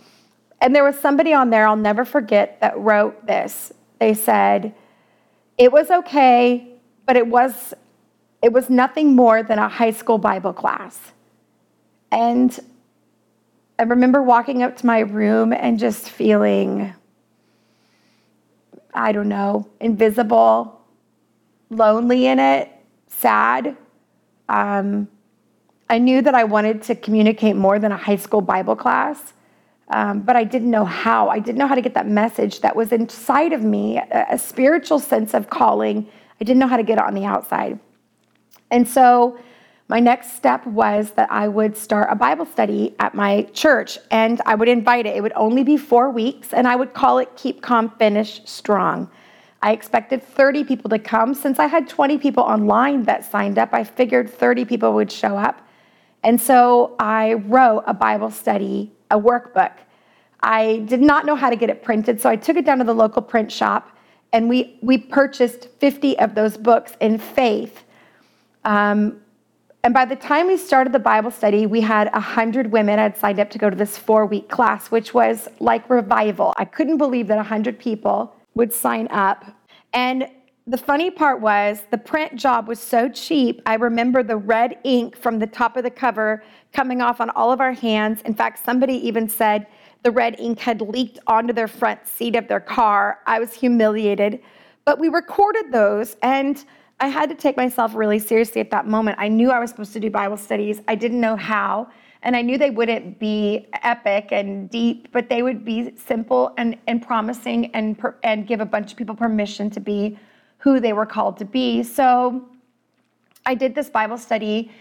And 0.62 0.76
there 0.76 0.84
was 0.84 0.98
somebody 0.98 1.34
on 1.34 1.50
there 1.50 1.68
I'll 1.68 1.76
never 1.76 2.06
forget 2.06 2.62
that 2.62 2.78
wrote 2.78 3.26
this. 3.26 3.74
They 4.00 4.14
said, 4.14 4.74
"It 5.58 5.72
was 5.72 5.90
okay 5.90 6.75
but 7.06 7.16
it 7.18 7.28
was 7.28 7.74
it 8.42 8.54
was 8.54 8.70
nothing 8.70 9.16
more 9.16 9.44
than 9.44 9.60
a 9.60 9.70
high 9.70 9.92
school 9.92 10.18
Bible 10.18 10.54
class. 10.54 11.00
And 12.12 12.58
I 13.80 13.84
remember 13.84 14.22
walking 14.22 14.64
up 14.64 14.78
to 14.78 14.86
my 14.86 15.00
room 15.00 15.54
and 15.54 15.80
just 15.80 16.10
feeling 16.10 16.94
I 18.94 19.12
don't 19.12 19.30
know, 19.30 19.68
invisible, 19.82 20.82
lonely 21.70 22.28
in 22.28 22.40
it, 22.40 22.72
sad. 23.08 23.76
Um, 24.50 25.08
I 25.90 25.98
knew 26.00 26.22
that 26.22 26.34
I 26.36 26.46
wanted 26.46 26.82
to 26.84 26.96
communicate 26.96 27.56
more 27.56 27.78
than 27.80 27.92
a 27.92 27.98
high 27.98 28.16
school 28.16 28.42
Bible 28.42 28.76
class. 28.76 29.34
um, 29.90 30.22
but 30.22 30.36
I 30.36 30.44
didn't 30.44 30.72
know 30.72 30.86
how. 30.86 31.30
I 31.30 31.40
didn't 31.40 31.58
know 31.58 31.68
how 31.68 31.76
to 31.76 31.82
get 31.82 31.94
that 31.94 32.08
message 32.08 32.62
that 32.62 32.76
was 32.76 32.92
inside 32.92 33.54
of 33.54 33.62
me, 33.64 33.98
a, 33.98 34.26
a 34.32 34.38
spiritual 34.38 35.00
sense 35.00 35.34
of 35.34 35.50
calling. 35.50 36.08
I 36.40 36.44
didn't 36.44 36.60
know 36.60 36.68
how 36.68 36.78
to 36.78 36.84
get 36.84 36.98
it 36.98 37.04
on 37.04 37.14
the 37.14 37.26
outside. 37.26 37.80
And 38.72 38.88
so 38.88 39.40
my 39.88 40.00
next 40.00 40.34
step 40.34 40.66
was 40.66 41.12
that 41.12 41.32
I 41.32 41.48
would 41.48 41.78
start 41.78 42.08
a 42.12 42.16
Bible 42.16 42.46
study 42.46 42.96
at 43.00 43.14
my 43.14 43.44
church 43.54 44.00
and 44.10 44.42
I 44.46 44.56
would 44.56 44.68
invite 44.68 45.06
it. 45.06 45.16
It 45.16 45.22
would 45.22 45.34
only 45.36 45.64
be 45.64 45.78
four 45.78 46.10
weeks 46.10 46.54
and 46.54 46.68
I 46.68 46.76
would 46.76 46.94
call 46.94 47.20
it 47.20 47.30
Keep 47.36 47.62
Calm, 47.62 47.92
Finish 47.98 48.42
Strong. 48.46 49.10
I 49.62 49.72
expected 49.72 50.24
30 50.24 50.64
people 50.64 50.90
to 50.90 51.00
come. 51.00 51.34
Since 51.34 51.60
I 51.60 51.68
had 51.68 51.88
20 51.88 52.18
people 52.18 52.44
online 52.44 53.04
that 53.04 53.30
signed 53.30 53.58
up, 53.58 53.74
I 53.74 53.84
figured 53.84 54.30
30 54.30 54.66
people 54.66 54.94
would 54.94 55.12
show 55.12 55.38
up. 55.38 55.62
And 56.24 56.42
so 56.42 56.96
I 56.98 57.34
wrote 57.34 57.84
a 57.86 57.94
Bible 57.94 58.32
study, 58.32 58.92
a 59.12 59.20
workbook. 59.20 59.74
I 60.42 60.84
did 60.88 61.02
not 61.02 61.26
know 61.26 61.36
how 61.36 61.50
to 61.50 61.56
get 61.56 61.70
it 61.70 61.84
printed, 61.84 62.20
so 62.20 62.30
I 62.30 62.36
took 62.36 62.58
it 62.58 62.66
down 62.66 62.80
to 62.80 62.84
the 62.84 62.94
local 62.94 63.22
print 63.22 63.52
shop 63.52 63.95
and 64.36 64.50
we, 64.50 64.78
we 64.82 64.98
purchased 64.98 65.70
50 65.80 66.20
of 66.20 66.36
those 66.36 66.58
books 66.58 66.98
in 67.00 67.18
faith. 67.18 67.84
Um, 68.66 69.22
and 69.82 69.94
by 69.94 70.04
the 70.04 70.18
time 70.18 70.48
we 70.48 70.58
started 70.58 70.92
the 70.92 71.00
Bible 71.00 71.32
study, 71.32 71.66
we 71.66 71.80
had 71.80 72.12
100 72.12 72.70
women 72.70 73.00
had 73.00 73.16
signed 73.16 73.40
up 73.40 73.50
to 73.52 73.58
go 73.58 73.70
to 73.70 73.78
this 73.78 73.98
four 73.98 74.26
week 74.26 74.50
class, 74.50 74.92
which 74.92 75.14
was 75.14 75.48
like 75.62 75.90
revival. 75.90 76.54
I 76.58 76.66
couldn't 76.66 76.98
believe 76.98 77.28
that 77.28 77.38
100 77.38 77.80
people 77.80 78.36
would 78.56 78.74
sign 78.74 79.08
up. 79.10 79.46
And 79.94 80.28
the 80.68 80.78
funny 80.78 81.12
part 81.12 81.40
was 81.40 81.84
the 81.92 81.98
print 81.98 82.36
job 82.36 82.68
was 82.68 82.82
so 82.82 83.08
cheap. 83.08 83.62
I 83.66 83.76
remember 83.76 84.22
the 84.22 84.36
red 84.36 84.80
ink 84.84 85.16
from 85.16 85.40
the 85.40 85.48
top 85.48 85.78
of 85.78 85.84
the 85.84 85.92
cover 85.92 86.44
coming 86.74 87.02
off 87.02 87.22
on 87.22 87.30
all 87.30 87.54
of 87.54 87.62
our 87.62 87.72
hands. 87.72 88.22
In 88.24 88.34
fact, 88.34 88.66
somebody 88.66 88.96
even 89.08 89.30
said 89.30 89.68
the 90.06 90.12
red 90.12 90.40
ink 90.40 90.60
had 90.60 90.82
leaked 90.82 91.18
onto 91.26 91.52
their 91.52 91.68
front 91.68 92.08
seat 92.08 92.36
of 92.36 92.48
their 92.48 92.60
car. 92.60 93.20
I 93.26 93.40
was 93.40 93.52
humiliated. 93.54 94.40
But 94.86 95.00
we 95.00 95.10
recorded 95.10 95.72
those, 95.72 96.16
and 96.22 96.64
I 97.00 97.08
had 97.08 97.28
to 97.30 97.36
take 97.36 97.58
myself 97.58 97.96
really 97.96 98.20
seriously 98.20 98.62
at 98.62 98.70
that 98.70 98.88
moment. 98.88 99.18
I 99.20 99.30
knew 99.30 99.50
I 99.50 99.60
was 99.60 99.72
supposed 99.72 99.94
to 99.94 100.00
do 100.00 100.12
Bible 100.12 100.38
studies, 100.38 100.80
I 100.88 100.94
didn't 100.94 101.20
know 101.20 101.36
how. 101.36 101.90
And 102.22 102.36
I 102.36 102.44
knew 102.44 102.58
they 102.58 102.70
wouldn't 102.70 103.20
be 103.20 103.68
epic 103.84 104.30
and 104.32 104.70
deep, 104.70 105.12
but 105.12 105.28
they 105.30 105.42
would 105.42 105.66
be 105.66 105.96
simple 105.96 106.54
and, 106.58 106.78
and 106.88 107.02
promising 107.02 107.74
and, 107.76 108.00
and 108.24 108.48
give 108.48 108.62
a 108.62 108.66
bunch 108.66 108.92
of 108.92 108.98
people 108.98 109.16
permission 109.16 109.70
to 109.72 109.80
be 109.80 110.18
who 110.60 110.80
they 110.80 110.94
were 110.94 111.06
called 111.06 111.38
to 111.38 111.46
be. 111.46 111.84
So 111.84 112.48
I 113.46 113.54
did 113.54 113.76
this 113.76 113.90
Bible 113.90 114.18
study, 114.18 114.72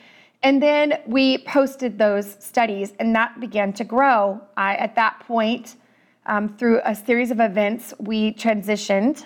and 0.45 0.63
then 0.63 1.01
we 1.07 1.39
posted 1.39 1.99
those 1.99 2.37
studies, 2.39 2.93
and 3.01 3.17
that 3.17 3.41
began 3.41 3.73
to 3.73 3.85
grow. 3.85 4.41
I, 4.57 4.77
at 4.77 4.95
that 4.95 5.21
point, 5.27 5.77
um, 6.27 6.55
through 6.57 6.81
a 6.85 6.95
series 6.95 7.31
of 7.31 7.41
events, 7.41 7.95
we 7.99 8.33
transitioned 8.35 9.25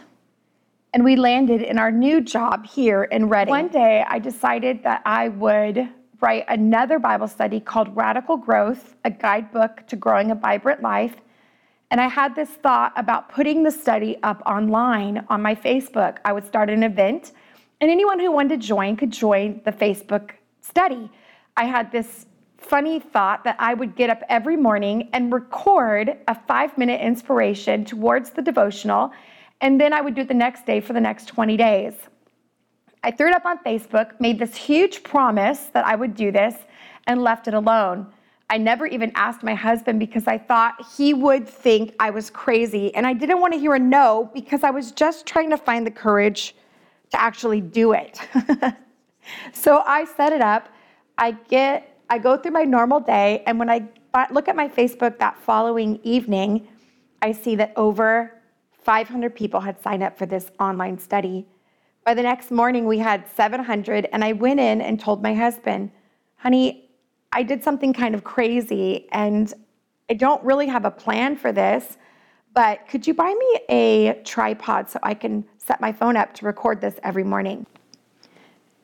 and 0.94 1.04
we 1.04 1.16
landed 1.16 1.60
in 1.60 1.78
our 1.78 1.90
new 1.90 2.20
job 2.20 2.64
here 2.64 3.04
in 3.04 3.28
Redding. 3.28 3.50
One 3.50 3.68
day, 3.68 4.04
I 4.08 4.18
decided 4.18 4.82
that 4.84 5.02
I 5.04 5.28
would 5.28 5.88
write 6.20 6.44
another 6.48 6.98
Bible 6.98 7.28
study 7.28 7.60
called 7.60 7.94
Radical 7.94 8.36
Growth, 8.36 8.96
a 9.04 9.10
guidebook 9.10 9.86
to 9.88 9.96
growing 9.96 10.30
a 10.30 10.34
vibrant 10.34 10.82
life. 10.82 11.16
And 11.90 12.00
I 12.00 12.08
had 12.08 12.34
this 12.34 12.48
thought 12.48 12.92
about 12.96 13.28
putting 13.28 13.64
the 13.64 13.70
study 13.70 14.18
up 14.22 14.42
online 14.46 15.24
on 15.28 15.42
my 15.42 15.54
Facebook. 15.54 16.18
I 16.24 16.32
would 16.32 16.46
start 16.46 16.70
an 16.70 16.82
event, 16.82 17.32
and 17.80 17.90
anyone 17.90 18.18
who 18.18 18.30
wanted 18.32 18.60
to 18.60 18.66
join 18.66 18.96
could 18.96 19.10
join 19.10 19.60
the 19.64 19.72
Facebook 19.72 20.30
study. 20.68 21.10
I 21.56 21.64
had 21.64 21.90
this 21.90 22.26
funny 22.58 23.00
thought 23.00 23.44
that 23.44 23.56
I 23.58 23.74
would 23.74 23.96
get 23.96 24.10
up 24.10 24.22
every 24.28 24.56
morning 24.56 25.08
and 25.12 25.32
record 25.32 26.16
a 26.28 26.34
five 26.34 26.76
minute 26.76 27.00
inspiration 27.00 27.84
towards 27.84 28.30
the 28.30 28.42
devotional, 28.42 29.12
and 29.60 29.80
then 29.80 29.92
I 29.92 30.00
would 30.00 30.14
do 30.14 30.22
it 30.22 30.28
the 30.28 30.34
next 30.34 30.66
day 30.66 30.80
for 30.80 30.92
the 30.92 31.00
next 31.00 31.26
20 31.26 31.56
days. 31.56 31.94
I 33.02 33.10
threw 33.10 33.28
it 33.28 33.34
up 33.34 33.46
on 33.46 33.58
Facebook, 33.64 34.20
made 34.20 34.38
this 34.38 34.54
huge 34.56 35.02
promise 35.02 35.66
that 35.72 35.86
I 35.86 35.94
would 35.94 36.14
do 36.14 36.32
this, 36.32 36.54
and 37.06 37.22
left 37.22 37.48
it 37.48 37.54
alone. 37.54 38.06
I 38.50 38.56
never 38.56 38.86
even 38.86 39.12
asked 39.14 39.42
my 39.42 39.54
husband 39.54 40.00
because 40.00 40.26
I 40.26 40.38
thought 40.38 40.74
he 40.96 41.12
would 41.12 41.48
think 41.48 41.94
I 42.00 42.10
was 42.10 42.30
crazy. 42.30 42.94
And 42.94 43.06
I 43.06 43.12
didn't 43.12 43.40
want 43.40 43.52
to 43.52 43.58
hear 43.58 43.74
a 43.74 43.78
no 43.78 44.30
because 44.32 44.64
I 44.64 44.70
was 44.70 44.90
just 44.90 45.26
trying 45.26 45.50
to 45.50 45.56
find 45.56 45.86
the 45.86 45.90
courage 45.90 46.54
to 47.10 47.20
actually 47.20 47.60
do 47.60 47.92
it. 47.92 48.20
so 49.52 49.82
I 49.86 50.04
set 50.04 50.32
it 50.32 50.40
up. 50.40 50.68
I 51.16 51.32
get 51.32 51.96
I 52.10 52.18
go 52.18 52.36
through 52.36 52.52
my 52.52 52.64
normal 52.64 53.00
day 53.00 53.42
and 53.46 53.58
when 53.58 53.68
I 53.68 53.88
look 54.30 54.48
at 54.48 54.56
my 54.56 54.68
Facebook 54.68 55.18
that 55.18 55.38
following 55.38 56.00
evening, 56.02 56.66
I 57.20 57.32
see 57.32 57.56
that 57.56 57.72
over 57.76 58.38
500 58.88 59.34
people 59.34 59.60
had 59.60 59.80
signed 59.82 60.02
up 60.02 60.16
for 60.16 60.26
this 60.26 60.50
online 60.58 60.98
study. 60.98 61.46
By 62.04 62.14
the 62.14 62.22
next 62.22 62.50
morning, 62.50 62.86
we 62.86 62.98
had 62.98 63.28
700, 63.36 64.08
and 64.12 64.24
I 64.24 64.32
went 64.32 64.60
in 64.60 64.80
and 64.80 64.98
told 64.98 65.22
my 65.22 65.34
husband, 65.34 65.90
honey, 66.36 66.88
I 67.32 67.42
did 67.42 67.62
something 67.62 67.92
kind 67.92 68.14
of 68.14 68.24
crazy, 68.24 69.06
and 69.12 69.52
I 70.08 70.14
don't 70.14 70.42
really 70.42 70.66
have 70.68 70.86
a 70.86 70.90
plan 70.90 71.36
for 71.36 71.52
this, 71.52 71.98
but 72.54 72.88
could 72.88 73.06
you 73.06 73.12
buy 73.12 73.34
me 73.34 73.60
a 73.68 74.22
tripod 74.24 74.88
so 74.88 74.98
I 75.02 75.12
can 75.12 75.44
set 75.58 75.82
my 75.82 75.92
phone 75.92 76.16
up 76.16 76.32
to 76.34 76.46
record 76.46 76.80
this 76.80 76.94
every 77.02 77.24
morning? 77.24 77.66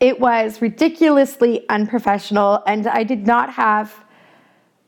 It 0.04 0.20
was 0.20 0.60
ridiculously 0.60 1.66
unprofessional, 1.70 2.62
and 2.66 2.86
I 2.86 3.04
did 3.04 3.26
not 3.26 3.50
have 3.54 4.04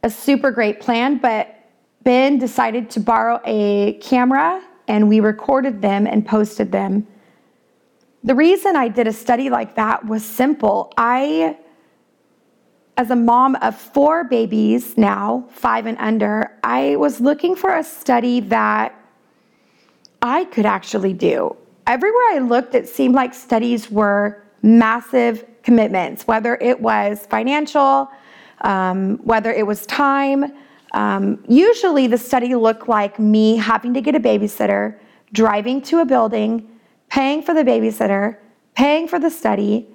a 0.02 0.11
super 0.11 0.50
great 0.50 0.78
plan, 0.78 1.16
but 1.16 1.56
Ben 2.02 2.38
decided 2.38 2.90
to 2.90 3.00
borrow 3.00 3.40
a 3.46 3.94
camera 4.02 4.62
and 4.88 5.08
we 5.08 5.20
recorded 5.20 5.80
them 5.80 6.06
and 6.06 6.26
posted 6.26 6.70
them. 6.70 7.06
The 8.25 8.35
reason 8.35 8.76
I 8.76 8.88
did 8.88 9.06
a 9.06 9.12
study 9.14 9.49
like 9.49 9.75
that 9.76 10.04
was 10.04 10.23
simple. 10.23 10.92
I, 10.99 11.56
as 12.99 13.11
a 13.11 13.16
mom 13.16 13.54
of 13.62 13.75
four 13.75 14.25
babies 14.25 14.99
now, 14.99 15.46
five 15.50 15.87
and 15.87 15.96
under, 15.96 16.52
I 16.62 16.96
was 16.96 17.23
looking 17.23 17.56
for 17.56 17.75
a 17.75 17.82
study 17.82 18.40
that 18.40 18.94
I 20.20 20.44
could 20.44 20.66
actually 20.66 21.14
do. 21.14 21.56
Everywhere 21.87 22.32
I 22.32 22.40
looked, 22.40 22.75
it 22.75 22.87
seemed 22.87 23.14
like 23.14 23.32
studies 23.32 23.90
were 23.90 24.42
massive 24.66 25.44
commitments, 25.62 26.26
whether 26.26 26.56
it 26.61 26.80
was 26.80 27.26
financial, 27.26 28.11
um, 28.62 29.18
whether 29.18 29.52
it 29.52 29.66
was 29.66 29.87
time. 29.87 30.52
Um, 30.92 31.44
usually, 31.49 32.06
the 32.06 32.18
study 32.18 32.54
looked 32.54 32.88
like 32.88 33.18
me 33.18 33.56
having 33.56 33.94
to 33.94 34.00
get 34.00 34.14
a 34.14 34.20
babysitter, 34.20 34.99
driving 35.32 35.80
to 35.82 36.00
a 36.00 36.04
building, 36.04 36.68
paying 37.08 37.42
for 37.42 37.54
the 37.54 37.62
babysitter, 37.62 38.38
paying 38.75 39.08
for 39.08 39.18
the 39.18 39.30
study, 39.30 39.87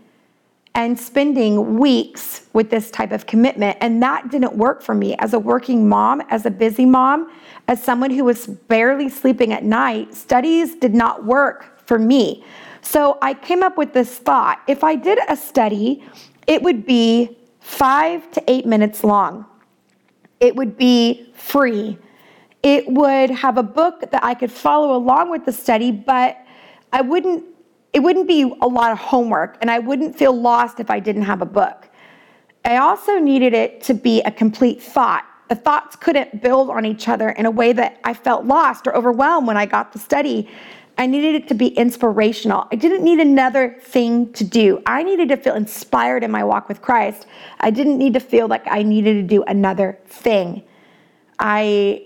and 0.74 0.98
spending 0.98 1.78
weeks 1.80 2.48
with 2.54 2.70
this 2.70 2.90
type 2.92 3.12
of 3.12 3.26
commitment. 3.26 3.78
And 3.82 4.02
that 4.04 4.32
didn't 4.32 4.56
work 4.56 4.82
for 4.82 4.96
me 4.96 5.16
as 5.20 5.34
a 5.34 5.40
working 5.40 5.90
mom, 5.90 6.22
as 6.30 6.46
a 6.46 6.52
busy 6.52 6.86
mom, 6.86 7.32
as 7.68 7.84
someone 7.84 8.12
who 8.12 8.24
was 8.24 8.48
barely 8.48 9.10
sleeping 9.10 9.52
at 9.52 9.64
night. 9.64 10.14
Studies 10.14 10.76
did 10.76 10.94
not 10.94 11.26
work 11.26 11.86
for 11.86 12.00
me. 12.00 12.44
So 12.82 13.18
I 13.22 13.34
came 13.34 13.64
up 13.64 13.78
with 13.78 13.94
this 13.94 14.18
thought 14.18 14.62
if 14.68 14.84
I 14.84 14.96
did 14.96 15.20
a 15.30 15.36
study, 15.36 16.04
it 16.48 16.62
would 16.62 16.86
be 16.86 17.38
five 17.60 18.30
to 18.32 18.44
eight 18.48 18.66
minutes 18.66 19.04
long. 19.04 19.46
It 20.40 20.56
would 20.56 20.78
be 20.78 21.32
free. 21.34 21.98
It 22.64 22.88
would 22.88 23.30
have 23.30 23.58
a 23.58 23.64
book 23.64 24.12
that 24.12 24.24
I 24.24 24.34
could 24.34 24.52
follow 24.52 24.96
along 24.96 25.30
with 25.30 25.46
the 25.46 25.52
study, 25.52 25.92
but 25.92 26.38
I 26.92 27.02
wouldn't 27.02 27.46
it 27.94 28.00
wouldn't 28.00 28.28
be 28.28 28.44
a 28.62 28.68
lot 28.68 28.92
of 28.92 28.98
homework 28.98 29.58
and 29.60 29.70
I 29.70 29.80
wouldn't 29.80 30.18
feel 30.18 30.40
lost 30.40 30.80
if 30.80 30.90
I 30.90 31.00
didn't 31.00 31.24
have 31.24 31.42
a 31.42 31.46
book. 31.46 31.90
I 32.64 32.78
also 32.78 33.18
needed 33.18 33.54
it 33.54 33.82
to 33.84 33.94
be 33.94 34.22
a 34.22 34.32
complete 34.32 34.82
thought. 34.82 35.26
The 35.50 35.56
thoughts 35.56 35.98
couldn't 35.98 36.42
build 36.42 36.70
on 36.70 36.86
each 36.86 37.10
other 37.10 37.32
in 37.32 37.46
a 37.46 37.52
way 37.52 37.74
that 37.74 38.00
I 38.06 38.14
felt 38.14 38.46
lost 38.46 38.88
or 38.88 38.96
overwhelmed 38.96 39.46
when 39.46 39.58
I 39.58 39.66
got 39.66 39.92
the 39.92 40.00
study. 40.00 40.48
I 41.02 41.08
needed 41.08 41.34
it 41.34 41.48
to 41.48 41.56
be 41.56 41.70
inspirational. 41.70 42.68
I 42.72 42.76
didn't 42.76 43.04
need 43.04 43.20
another 43.20 43.76
thing 43.82 44.32
to 44.34 44.44
do. 44.44 44.84
I 44.86 45.02
needed 45.02 45.30
to 45.30 45.38
feel 45.38 45.56
inspired 45.56 46.24
in 46.24 46.30
my 46.30 46.44
walk 46.44 46.70
with 46.70 46.84
Christ. 46.84 47.26
I 47.60 47.72
didn't 47.72 47.98
need 47.98 48.14
to 48.14 48.20
feel 48.20 48.48
like 48.48 48.62
I 48.68 48.84
needed 48.84 49.16
to 49.16 49.24
do 49.24 49.42
another 49.48 49.98
thing. 50.06 50.62
I 51.40 52.06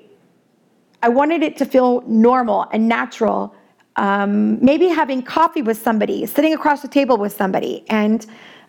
I 1.04 1.10
wanted 1.10 1.44
it 1.44 1.58
to 1.58 1.66
feel 1.66 2.04
normal 2.08 2.68
and 2.72 2.88
natural. 2.88 3.54
Um, 3.98 4.64
maybe 4.64 4.88
having 4.88 5.22
coffee 5.24 5.62
with 5.62 5.78
somebody, 5.78 6.26
sitting 6.26 6.54
across 6.54 6.82
the 6.82 6.88
table 6.88 7.18
with 7.18 7.36
somebody, 7.36 7.84
and 7.90 8.26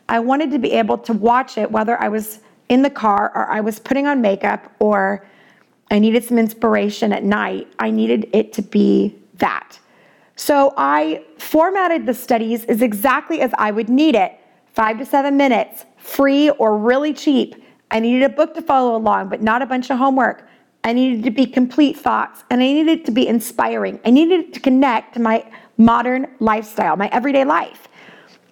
I 0.08 0.18
wanted 0.18 0.50
to 0.50 0.58
be 0.58 0.72
able 0.72 0.98
to 0.98 1.12
watch 1.12 1.56
it 1.56 1.70
whether 1.70 2.02
I 2.02 2.08
was 2.08 2.40
in 2.68 2.82
the 2.82 2.90
car 2.90 3.30
or 3.32 3.48
I 3.48 3.60
was 3.60 3.78
putting 3.78 4.08
on 4.08 4.22
makeup 4.22 4.74
or 4.80 5.24
I 5.92 6.00
needed 6.00 6.24
some 6.24 6.36
inspiration 6.36 7.12
at 7.12 7.22
night. 7.22 7.68
I 7.78 7.92
needed 7.92 8.28
it 8.32 8.52
to 8.54 8.62
be 8.62 9.14
that. 9.34 9.78
So 10.36 10.74
I 10.76 11.24
formatted 11.38 12.06
the 12.06 12.14
studies 12.14 12.64
as 12.66 12.82
exactly 12.82 13.40
as 13.40 13.52
I 13.58 13.70
would 13.70 13.88
need 13.88 14.14
it 14.14 14.38
five 14.74 14.98
to 14.98 15.06
seven 15.06 15.38
minutes, 15.38 15.86
free 15.96 16.50
or 16.50 16.76
really 16.78 17.14
cheap. 17.14 17.64
I 17.90 17.98
needed 17.98 18.22
a 18.22 18.28
book 18.28 18.54
to 18.54 18.62
follow 18.62 18.94
along, 18.94 19.30
but 19.30 19.42
not 19.42 19.62
a 19.62 19.66
bunch 19.66 19.90
of 19.90 19.96
homework. 19.96 20.46
I 20.84 20.92
needed 20.92 21.24
to 21.24 21.30
be 21.30 21.46
complete 21.46 21.96
thoughts, 21.96 22.44
and 22.50 22.62
I 22.62 22.66
needed 22.66 23.06
to 23.06 23.10
be 23.10 23.26
inspiring. 23.26 23.98
I 24.04 24.10
needed 24.10 24.52
to 24.52 24.60
connect 24.60 25.14
to 25.14 25.20
my 25.20 25.44
modern 25.78 26.28
lifestyle, 26.38 26.96
my 26.96 27.08
everyday 27.08 27.44
life. 27.44 27.88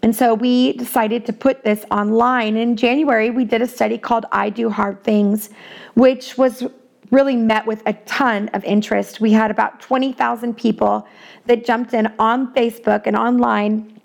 And 0.02 0.16
so 0.16 0.34
we 0.34 0.72
decided 0.74 1.26
to 1.26 1.32
put 1.32 1.62
this 1.62 1.84
online. 1.90 2.56
In 2.56 2.76
January, 2.76 3.30
we 3.30 3.44
did 3.44 3.62
a 3.62 3.66
study 3.66 3.98
called 3.98 4.26
I 4.32 4.50
Do 4.50 4.68
Hard 4.70 5.04
Things, 5.04 5.50
which 5.94 6.36
was 6.36 6.66
really 7.10 7.36
met 7.36 7.66
with 7.66 7.82
a 7.86 7.92
ton 7.92 8.48
of 8.54 8.64
interest. 8.64 9.20
We 9.20 9.32
had 9.32 9.50
about 9.50 9.80
20,000 9.80 10.54
people 10.54 11.06
that 11.46 11.64
jumped 11.64 11.94
in 11.94 12.12
on 12.18 12.52
Facebook 12.54 13.02
and 13.06 13.16
online 13.16 14.00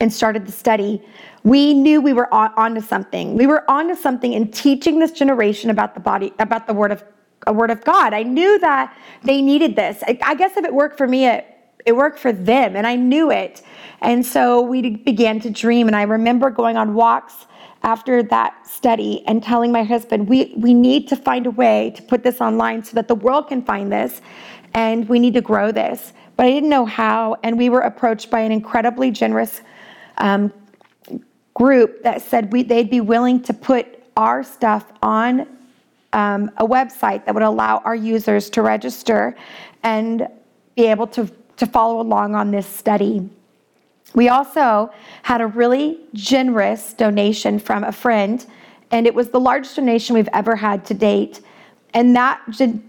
and 0.00 0.12
started 0.12 0.46
the 0.46 0.52
study. 0.52 1.02
We 1.44 1.74
knew 1.74 2.00
we 2.00 2.12
were 2.12 2.32
on, 2.32 2.52
onto 2.56 2.80
something. 2.80 3.36
We 3.36 3.46
were 3.46 3.70
onto 3.70 3.94
something 3.94 4.32
in 4.32 4.50
teaching 4.50 4.98
this 4.98 5.12
generation 5.12 5.70
about 5.70 5.94
the 5.94 6.00
body, 6.00 6.32
about 6.38 6.66
the 6.66 6.74
word 6.74 6.90
of 6.90 7.04
a 7.46 7.52
word 7.52 7.70
of 7.70 7.82
God. 7.84 8.12
I 8.12 8.22
knew 8.22 8.58
that 8.58 8.96
they 9.22 9.40
needed 9.40 9.76
this. 9.76 10.02
I, 10.06 10.18
I 10.22 10.34
guess 10.34 10.56
if 10.56 10.64
it 10.64 10.74
worked 10.74 10.98
for 10.98 11.06
me, 11.06 11.26
it, 11.26 11.46
it 11.86 11.96
worked 11.96 12.18
for 12.18 12.32
them, 12.32 12.76
and 12.76 12.86
I 12.86 12.96
knew 12.96 13.30
it. 13.30 13.62
And 14.02 14.24
so 14.24 14.60
we 14.60 14.96
began 14.96 15.40
to 15.40 15.50
dream. 15.50 15.86
And 15.86 15.96
I 15.96 16.02
remember 16.02 16.50
going 16.50 16.76
on 16.76 16.94
walks 16.94 17.46
after 17.82 18.22
that 18.22 18.66
study 18.66 19.24
and 19.26 19.42
telling 19.42 19.72
my 19.72 19.82
husband, 19.82 20.28
we, 20.28 20.52
we 20.56 20.74
need 20.74 21.08
to 21.08 21.16
find 21.16 21.46
a 21.46 21.50
way 21.50 21.92
to 21.96 22.02
put 22.02 22.22
this 22.22 22.40
online 22.40 22.84
so 22.84 22.94
that 22.94 23.08
the 23.08 23.14
world 23.14 23.48
can 23.48 23.62
find 23.62 23.90
this, 23.90 24.20
and 24.74 25.08
we 25.08 25.18
need 25.18 25.34
to 25.34 25.40
grow 25.40 25.72
this. 25.72 26.12
But 26.36 26.46
I 26.46 26.50
didn't 26.50 26.70
know 26.70 26.86
how. 26.86 27.36
And 27.42 27.58
we 27.58 27.68
were 27.68 27.80
approached 27.80 28.30
by 28.30 28.40
an 28.40 28.52
incredibly 28.52 29.10
generous 29.10 29.62
um, 30.18 30.52
group 31.54 32.02
that 32.02 32.22
said 32.22 32.52
we, 32.52 32.62
they'd 32.62 32.90
be 32.90 33.00
willing 33.00 33.42
to 33.42 33.52
put 33.52 34.02
our 34.16 34.42
stuff 34.42 34.84
on 35.02 35.46
um, 36.12 36.50
a 36.56 36.66
website 36.66 37.24
that 37.24 37.34
would 37.34 37.42
allow 37.42 37.78
our 37.78 37.94
users 37.94 38.50
to 38.50 38.62
register 38.62 39.36
and 39.82 40.28
be 40.76 40.86
able 40.86 41.06
to, 41.06 41.30
to 41.56 41.66
follow 41.66 42.00
along 42.00 42.34
on 42.34 42.50
this 42.50 42.66
study. 42.66 43.28
We 44.14 44.28
also 44.28 44.92
had 45.22 45.40
a 45.40 45.46
really 45.46 45.98
generous 46.14 46.92
donation 46.92 47.58
from 47.58 47.84
a 47.84 47.92
friend, 47.92 48.44
and 48.90 49.06
it 49.06 49.14
was 49.14 49.28
the 49.28 49.40
largest 49.40 49.76
donation 49.76 50.14
we've 50.14 50.28
ever 50.32 50.56
had 50.56 50.84
to 50.86 50.94
date. 50.94 51.40
And 51.94 52.14
that, 52.16 52.40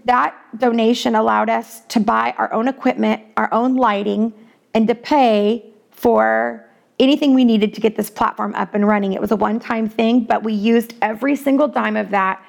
that 0.04 0.34
donation 0.58 1.14
allowed 1.14 1.50
us 1.50 1.80
to 1.86 2.00
buy 2.00 2.34
our 2.38 2.52
own 2.52 2.68
equipment, 2.68 3.22
our 3.36 3.52
own 3.52 3.76
lighting, 3.76 4.32
and 4.74 4.86
to 4.88 4.94
pay 4.94 5.64
for 5.90 6.64
anything 6.98 7.34
we 7.34 7.44
needed 7.44 7.74
to 7.74 7.80
get 7.80 7.96
this 7.96 8.10
platform 8.10 8.54
up 8.54 8.74
and 8.74 8.86
running. 8.86 9.12
It 9.12 9.20
was 9.20 9.30
a 9.30 9.36
one 9.36 9.58
time 9.58 9.88
thing, 9.88 10.24
but 10.24 10.42
we 10.42 10.52
used 10.52 10.94
every 11.02 11.36
single 11.36 11.68
dime 11.68 11.96
of 11.96 12.10
that 12.10 12.44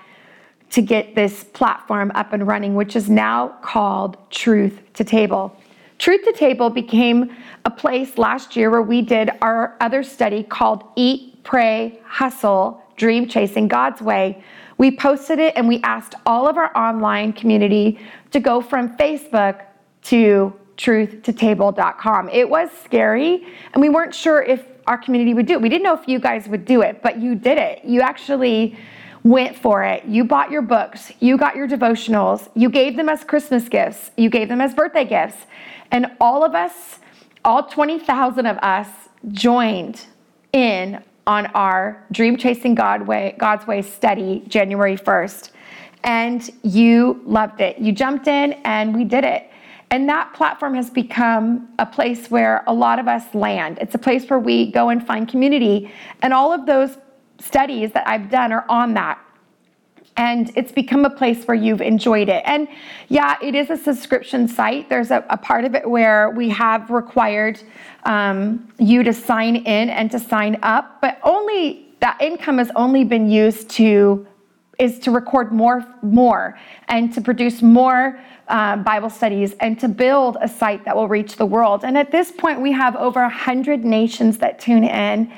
to 0.72 0.82
get 0.82 1.16
this 1.16 1.44
platform 1.44 2.12
up 2.16 2.34
and 2.34 2.48
running, 2.48 2.76
which 2.76 2.96
is 2.96 3.10
now 3.10 3.50
called 3.62 4.18
Truth 4.32 4.80
to 4.94 5.04
Table. 5.04 5.56
Truth 6.04 6.26
to 6.26 6.34
Table 6.34 6.70
became 6.70 7.34
a 7.64 7.72
place 7.72 8.18
last 8.18 8.58
year 8.58 8.70
where 8.70 8.82
we 8.82 9.02
did 9.02 9.30
our 9.42 9.78
other 9.80 10.04
study 10.04 10.44
called 10.44 10.84
Eat, 10.98 11.42
Pray, 11.46 12.02
Hustle, 12.04 12.84
Dream 12.98 13.26
Chasing 13.26 13.70
God's 13.70 14.02
Way. 14.02 14.44
We 14.78 14.98
posted 14.98 15.40
it 15.40 15.54
and 15.56 15.66
we 15.66 15.80
asked 15.84 16.16
all 16.26 16.46
of 16.46 16.58
our 16.58 16.78
online 16.78 17.32
community 17.32 17.98
to 18.32 18.42
go 18.42 18.60
from 18.60 18.98
Facebook 18.98 19.62
to 20.02 20.54
truthtotable.com. 20.76 22.28
It 22.28 22.50
was 22.50 22.70
scary 22.84 23.48
and 23.72 23.82
we 23.82 23.88
weren't 23.88 24.14
sure 24.14 24.44
if 24.44 24.66
our 24.88 24.98
community 24.98 25.34
would 25.34 25.46
do 25.46 25.54
it. 25.54 25.62
We 25.62 25.70
didn't 25.70 25.84
know 25.84 25.96
if 25.96 26.06
you 26.06 26.20
guys 26.20 26.50
would 26.50 26.66
do 26.66 26.82
it, 26.82 27.02
but 27.02 27.22
you 27.22 27.34
did 27.34 27.58
it. 27.58 27.86
You 27.86 28.02
actually 28.02 28.78
went 29.24 29.58
for 29.58 29.84
it. 29.84 30.04
You 30.06 30.26
bought 30.26 30.52
your 30.52 30.62
books, 30.62 31.12
you 31.20 31.38
got 31.38 31.56
your 31.56 31.68
devotionals, 31.68 32.50
you 32.56 32.70
gave 32.70 32.98
them 32.98 33.08
as 33.10 33.24
Christmas 33.24 33.70
gifts, 33.70 34.12
you 34.18 34.30
gave 34.30 34.50
them 34.50 34.60
as 34.60 34.74
birthday 34.74 35.06
gifts. 35.06 35.46
And 35.92 36.08
all 36.20 36.44
of 36.44 36.56
us, 36.56 37.00
all 37.46 37.64
20,000 37.68 38.46
of 38.46 38.58
us, 38.58 38.88
joined 39.32 40.06
in 40.52 41.02
on 41.26 41.46
our 41.48 42.06
Dream 42.12 42.36
Chasing 42.36 42.76
God 42.76 43.08
way, 43.08 43.36
God's 43.38 43.66
Way 43.66 43.82
study 43.82 44.44
January 44.48 44.98
1st. 44.98 45.52
And 46.04 46.50
you 46.64 47.22
loved 47.26 47.62
it. 47.62 47.80
You 47.80 47.94
jumped 47.94 48.28
in 48.28 48.54
and 48.66 48.94
we 48.94 49.06
did 49.06 49.24
it. 49.24 49.50
And 49.90 50.10
that 50.10 50.34
platform 50.34 50.74
has 50.74 50.90
become 50.90 51.70
a 51.80 51.86
place 51.86 52.30
where 52.30 52.64
a 52.68 52.74
lot 52.74 53.00
of 53.00 53.08
us 53.08 53.34
land. 53.34 53.78
It's 53.80 53.96
a 53.96 54.00
place 54.00 54.28
where 54.30 54.40
we 54.40 54.72
go 54.72 54.90
and 54.90 55.06
find 55.06 55.30
community. 55.30 55.94
And 56.24 56.34
all 56.34 56.52
of 56.52 56.66
those 56.66 56.98
studies 57.44 57.92
that 57.92 58.08
I've 58.08 58.30
done 58.30 58.52
are 58.52 58.66
on 58.70 58.94
that. 58.94 59.20
And 60.16 60.52
it's 60.56 60.72
become 60.72 61.06
a 61.06 61.10
place 61.10 61.46
where 61.46 61.56
you've 61.56 61.82
enjoyed 61.82 62.30
it. 62.30 62.44
And 62.46 62.68
yeah, 63.10 63.36
it 63.42 63.56
is 63.56 63.72
a 63.72 63.78
subscription 63.78 64.48
site. 64.48 64.88
There's 64.88 65.10
a, 65.10 65.26
a 65.30 65.38
part 65.38 65.66
of 65.66 65.74
it 65.74 65.90
where 65.90 66.30
we 66.30 66.50
have 66.50 66.92
required 66.92 67.60
um, 68.04 68.72
you 68.78 69.02
to 69.04 69.12
sign 69.12 69.56
in 69.56 69.90
and 69.90 70.12
to 70.12 70.20
sign 70.20 70.60
up, 70.62 71.02
but 71.02 71.20
only 71.24 71.88
that 72.00 72.22
income 72.22 72.58
has 72.58 72.70
only 72.76 73.04
been 73.04 73.30
used 73.30 73.70
to 73.72 74.28
is 74.80 75.00
to 75.00 75.12
record 75.12 75.52
more 75.52 75.86
more 76.02 76.60
and 76.88 77.14
to 77.14 77.22
produce 77.22 77.62
more 77.62 78.20
uh, 78.48 78.76
bible 78.78 79.10
studies 79.10 79.54
and 79.60 79.80
to 79.80 79.88
build 79.88 80.36
a 80.42 80.48
site 80.48 80.84
that 80.84 80.96
will 80.96 81.08
reach 81.08 81.36
the 81.38 81.46
world 81.46 81.84
and 81.84 81.98
at 81.98 82.12
this 82.12 82.32
point 82.32 82.60
we 82.60 82.72
have 82.72 82.96
over 82.96 83.22
100 83.22 83.86
nations 83.86 84.40
that 84.40 84.60
tune 84.60 84.84
in 84.84 85.32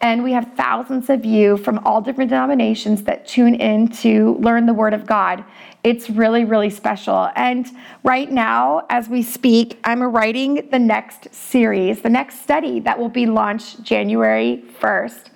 and 0.00 0.22
we 0.22 0.32
have 0.32 0.52
thousands 0.56 1.08
of 1.10 1.24
you 1.24 1.56
from 1.56 1.78
all 1.80 2.00
different 2.00 2.30
denominations 2.30 3.02
that 3.04 3.26
tune 3.26 3.54
in 3.54 3.88
to 3.88 4.36
learn 4.40 4.66
the 4.66 4.74
Word 4.74 4.94
of 4.94 5.06
God. 5.06 5.44
It's 5.84 6.10
really, 6.10 6.44
really 6.44 6.70
special. 6.70 7.30
And 7.36 7.66
right 8.02 8.30
now, 8.30 8.86
as 8.90 9.08
we 9.08 9.22
speak, 9.22 9.78
I'm 9.84 10.02
writing 10.02 10.68
the 10.70 10.78
next 10.78 11.34
series, 11.34 12.02
the 12.02 12.10
next 12.10 12.42
study 12.42 12.80
that 12.80 12.98
will 12.98 13.08
be 13.08 13.26
launched 13.26 13.82
January 13.82 14.64
1st. 14.80 15.30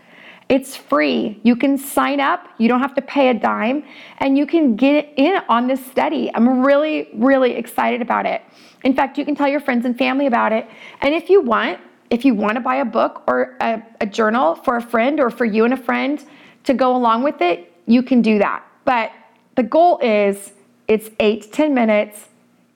It's 0.49 0.77
free. 0.77 1.41
You 1.45 1.55
can 1.55 1.79
sign 1.79 2.19
up, 2.19 2.49
you 2.59 2.67
don't 2.67 2.81
have 2.81 2.95
to 2.97 3.03
pay 3.03 3.29
a 3.29 3.35
dime, 3.35 3.85
and 4.19 4.37
you 4.37 4.47
can 4.47 4.75
get 4.75 5.13
in 5.17 5.41
on 5.49 5.69
this 5.69 5.85
study. 5.87 6.29
I'm 6.35 6.67
really, 6.67 7.09
really 7.15 7.53
excited 7.53 8.03
about 8.03 8.27
it. 8.27 8.43
In 8.83 8.93
fact, 8.93 9.17
you 9.17 9.25
can 9.25 9.37
tell 9.37 9.47
your 9.47 9.61
friends 9.61 9.87
and 9.87 9.97
family 9.97 10.27
about 10.27 10.53
it. 10.53 10.67
And 11.03 11.15
if 11.15 11.31
you 11.31 11.41
want, 11.41 11.79
if 12.11 12.25
you 12.25 12.35
want 12.35 12.57
to 12.57 12.61
buy 12.61 12.77
a 12.77 12.85
book 12.85 13.23
or 13.27 13.57
a, 13.61 13.83
a, 14.01 14.07
journal 14.07 14.57
for 14.57 14.77
a 14.77 14.83
friend 14.83 15.21
or 15.21 15.31
for 15.31 15.45
you 15.45 15.65
and 15.65 15.73
a 15.73 15.77
friend 15.77 16.25
to 16.65 16.75
go 16.75 16.95
along 16.95 17.23
with 17.23 17.41
it, 17.41 17.73
you 17.87 18.03
can 18.03 18.21
do 18.21 18.39
that. 18.39 18.65
But 18.85 19.13
the 19.55 19.63
goal 19.63 19.99
is 20.03 20.53
it's 20.89 21.09
eight 21.21 21.43
to 21.43 21.51
10 21.51 21.73
minutes, 21.73 22.29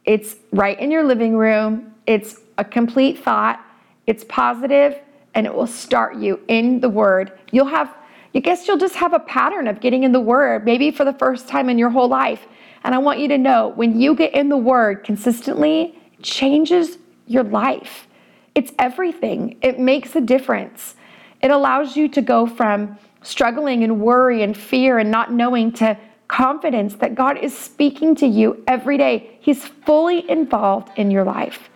it's 0.04 0.36
right 0.52 0.78
in 0.78 0.90
your 0.90 1.04
living 1.04 1.36
room, 1.36 1.92
it's 2.06 2.40
a 2.58 2.64
complete 2.64 3.18
thought, 3.18 3.60
it's 4.06 4.24
positive, 4.28 5.00
and 5.34 5.46
it 5.46 5.54
will 5.54 5.66
start 5.66 6.16
you 6.16 6.40
in 6.46 6.80
the 6.80 6.88
Word. 6.88 7.32
You'll 7.50 7.66
have, 7.66 7.92
I 8.34 8.38
guess 8.38 8.68
you'll 8.68 8.78
just 8.78 8.94
have 8.94 9.12
a 9.12 9.18
pattern 9.18 9.66
of 9.66 9.80
getting 9.80 10.04
in 10.04 10.12
the 10.12 10.20
Word, 10.20 10.64
maybe 10.64 10.92
for 10.92 11.04
the 11.04 11.12
first 11.14 11.48
time 11.48 11.68
in 11.68 11.76
your 11.76 11.90
whole 11.90 12.08
life. 12.08 12.46
And 12.84 12.94
I 12.94 12.98
want 12.98 13.18
you 13.18 13.28
to 13.28 13.38
know 13.38 13.68
when 13.68 14.00
you 14.00 14.14
get 14.14 14.32
in 14.34 14.48
the 14.48 14.56
Word 14.56 15.02
consistently, 15.02 15.98
changes 16.22 16.98
your 17.26 17.42
life. 17.42 18.06
It's 18.54 18.72
everything. 18.78 19.56
It 19.62 19.78
makes 19.78 20.14
a 20.14 20.20
difference. 20.20 20.94
It 21.42 21.50
allows 21.50 21.96
you 21.96 22.08
to 22.08 22.22
go 22.22 22.46
from 22.46 22.98
struggling 23.22 23.82
and 23.82 24.00
worry 24.00 24.42
and 24.42 24.56
fear 24.56 24.98
and 24.98 25.10
not 25.10 25.32
knowing 25.32 25.72
to 25.72 25.98
confidence 26.28 26.94
that 26.96 27.14
God 27.14 27.38
is 27.38 27.56
speaking 27.56 28.14
to 28.16 28.26
you 28.26 28.62
every 28.66 28.96
day. 28.96 29.38
He's 29.40 29.64
fully 29.64 30.28
involved 30.30 30.90
in 30.96 31.10
your 31.10 31.24
life. 31.24 31.68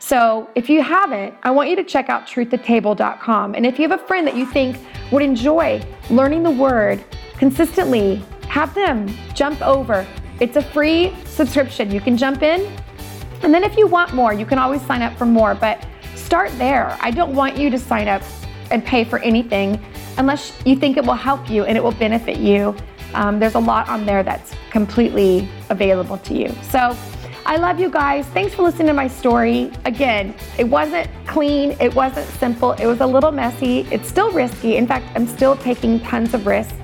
So, 0.00 0.48
if 0.54 0.70
you 0.70 0.80
haven't, 0.80 1.34
I 1.42 1.50
want 1.50 1.70
you 1.70 1.76
to 1.76 1.82
check 1.82 2.08
out 2.08 2.26
truthtotable.com. 2.26 3.54
And 3.54 3.66
if 3.66 3.78
you 3.78 3.88
have 3.88 4.00
a 4.00 4.06
friend 4.06 4.26
that 4.28 4.36
you 4.36 4.46
think 4.46 4.76
would 5.10 5.22
enjoy 5.22 5.82
learning 6.08 6.44
the 6.44 6.52
word 6.52 7.04
consistently, 7.36 8.22
have 8.48 8.72
them 8.74 9.08
jump 9.34 9.60
over. 9.60 10.06
It's 10.38 10.56
a 10.56 10.62
free 10.62 11.12
subscription. 11.24 11.90
You 11.90 12.00
can 12.00 12.16
jump 12.16 12.42
in. 12.42 12.72
And 13.42 13.52
then 13.52 13.64
if 13.64 13.76
you 13.76 13.88
want 13.88 14.14
more, 14.14 14.32
you 14.32 14.46
can 14.46 14.58
always 14.58 14.82
sign 14.82 15.02
up 15.02 15.16
for 15.18 15.26
more. 15.26 15.56
But 15.56 15.84
Start 16.28 16.52
there. 16.58 16.94
I 17.00 17.10
don't 17.10 17.34
want 17.34 17.56
you 17.56 17.70
to 17.70 17.78
sign 17.78 18.06
up 18.06 18.20
and 18.70 18.84
pay 18.84 19.02
for 19.02 19.18
anything 19.20 19.82
unless 20.18 20.52
you 20.66 20.76
think 20.76 20.98
it 20.98 21.04
will 21.06 21.14
help 21.14 21.48
you 21.48 21.64
and 21.64 21.74
it 21.74 21.82
will 21.82 21.92
benefit 21.92 22.36
you. 22.36 22.76
Um, 23.14 23.38
there's 23.38 23.54
a 23.54 23.58
lot 23.58 23.88
on 23.88 24.04
there 24.04 24.22
that's 24.22 24.52
completely 24.68 25.48
available 25.70 26.18
to 26.18 26.34
you. 26.34 26.54
So 26.64 26.94
I 27.46 27.56
love 27.56 27.80
you 27.80 27.88
guys. 27.88 28.26
Thanks 28.26 28.54
for 28.54 28.62
listening 28.62 28.88
to 28.88 28.92
my 28.92 29.08
story. 29.08 29.72
Again, 29.86 30.34
it 30.58 30.64
wasn't 30.64 31.08
clean, 31.26 31.74
it 31.80 31.94
wasn't 31.94 32.28
simple, 32.32 32.72
it 32.72 32.84
was 32.84 33.00
a 33.00 33.06
little 33.06 33.32
messy. 33.32 33.88
It's 33.90 34.06
still 34.06 34.30
risky. 34.30 34.76
In 34.76 34.86
fact, 34.86 35.06
I'm 35.14 35.26
still 35.26 35.56
taking 35.56 35.98
tons 36.00 36.34
of 36.34 36.46
risks 36.46 36.74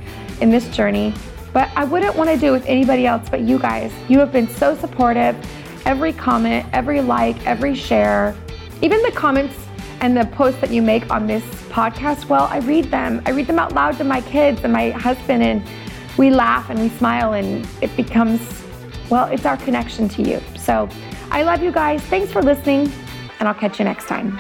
in 0.41 0.49
this 0.49 0.75
journey. 0.75 1.13
But 1.53 1.69
I 1.77 1.85
wouldn't 1.85 2.17
want 2.17 2.31
to 2.31 2.39
do 2.39 2.47
it 2.47 2.53
with 2.53 2.67
anybody 2.67 3.05
else 3.07 3.29
but 3.29 3.43
you 3.43 3.59
guys. 3.59 3.93
You 4.09 4.21
have 4.21 4.33
been 4.33 4.49
so 4.49 4.75
supportive. 4.75 5.37
Every 5.85 6.15
comment, 6.15 6.65
every 6.73 7.03
like, 7.03 7.47
every 7.47 7.75
share, 7.75 8.35
even 8.85 9.03
the 9.03 9.13
comments 9.13 9.57
and 10.01 10.15
the 10.15 10.27
posts 10.27 10.61
that 10.61 10.71
you 10.71 10.83
make 10.83 11.11
on 11.11 11.27
this 11.27 11.43
podcast, 11.71 12.29
well, 12.29 12.49
I 12.51 12.59
read 12.59 12.91
them. 12.91 13.23
I 13.25 13.31
read 13.31 13.47
them 13.47 13.59
out 13.59 13.73
loud 13.73 13.97
to 13.97 14.05
my 14.05 14.21
kids 14.21 14.63
and 14.63 14.75
my 14.75 14.91
husband, 14.91 15.43
and 15.43 15.63
we 16.19 16.29
laugh 16.29 16.69
and 16.69 16.79
we 16.79 16.91
smile, 16.91 17.33
and 17.33 17.67
it 17.81 17.97
becomes 17.97 18.43
Well, 19.09 19.27
it's 19.27 19.47
our 19.47 19.57
connection 19.57 20.09
to 20.11 20.23
you. 20.23 20.41
So 20.57 20.89
I 21.31 21.45
love 21.45 21.63
you 21.63 21.73
guys. 21.73 22.03
Thanks 22.03 22.31
for 22.31 22.43
listening, 22.43 22.93
and 23.39 23.49
I'll 23.49 23.55
catch 23.55 23.79
you 23.79 23.87
next 23.87 24.07
time. 24.07 24.39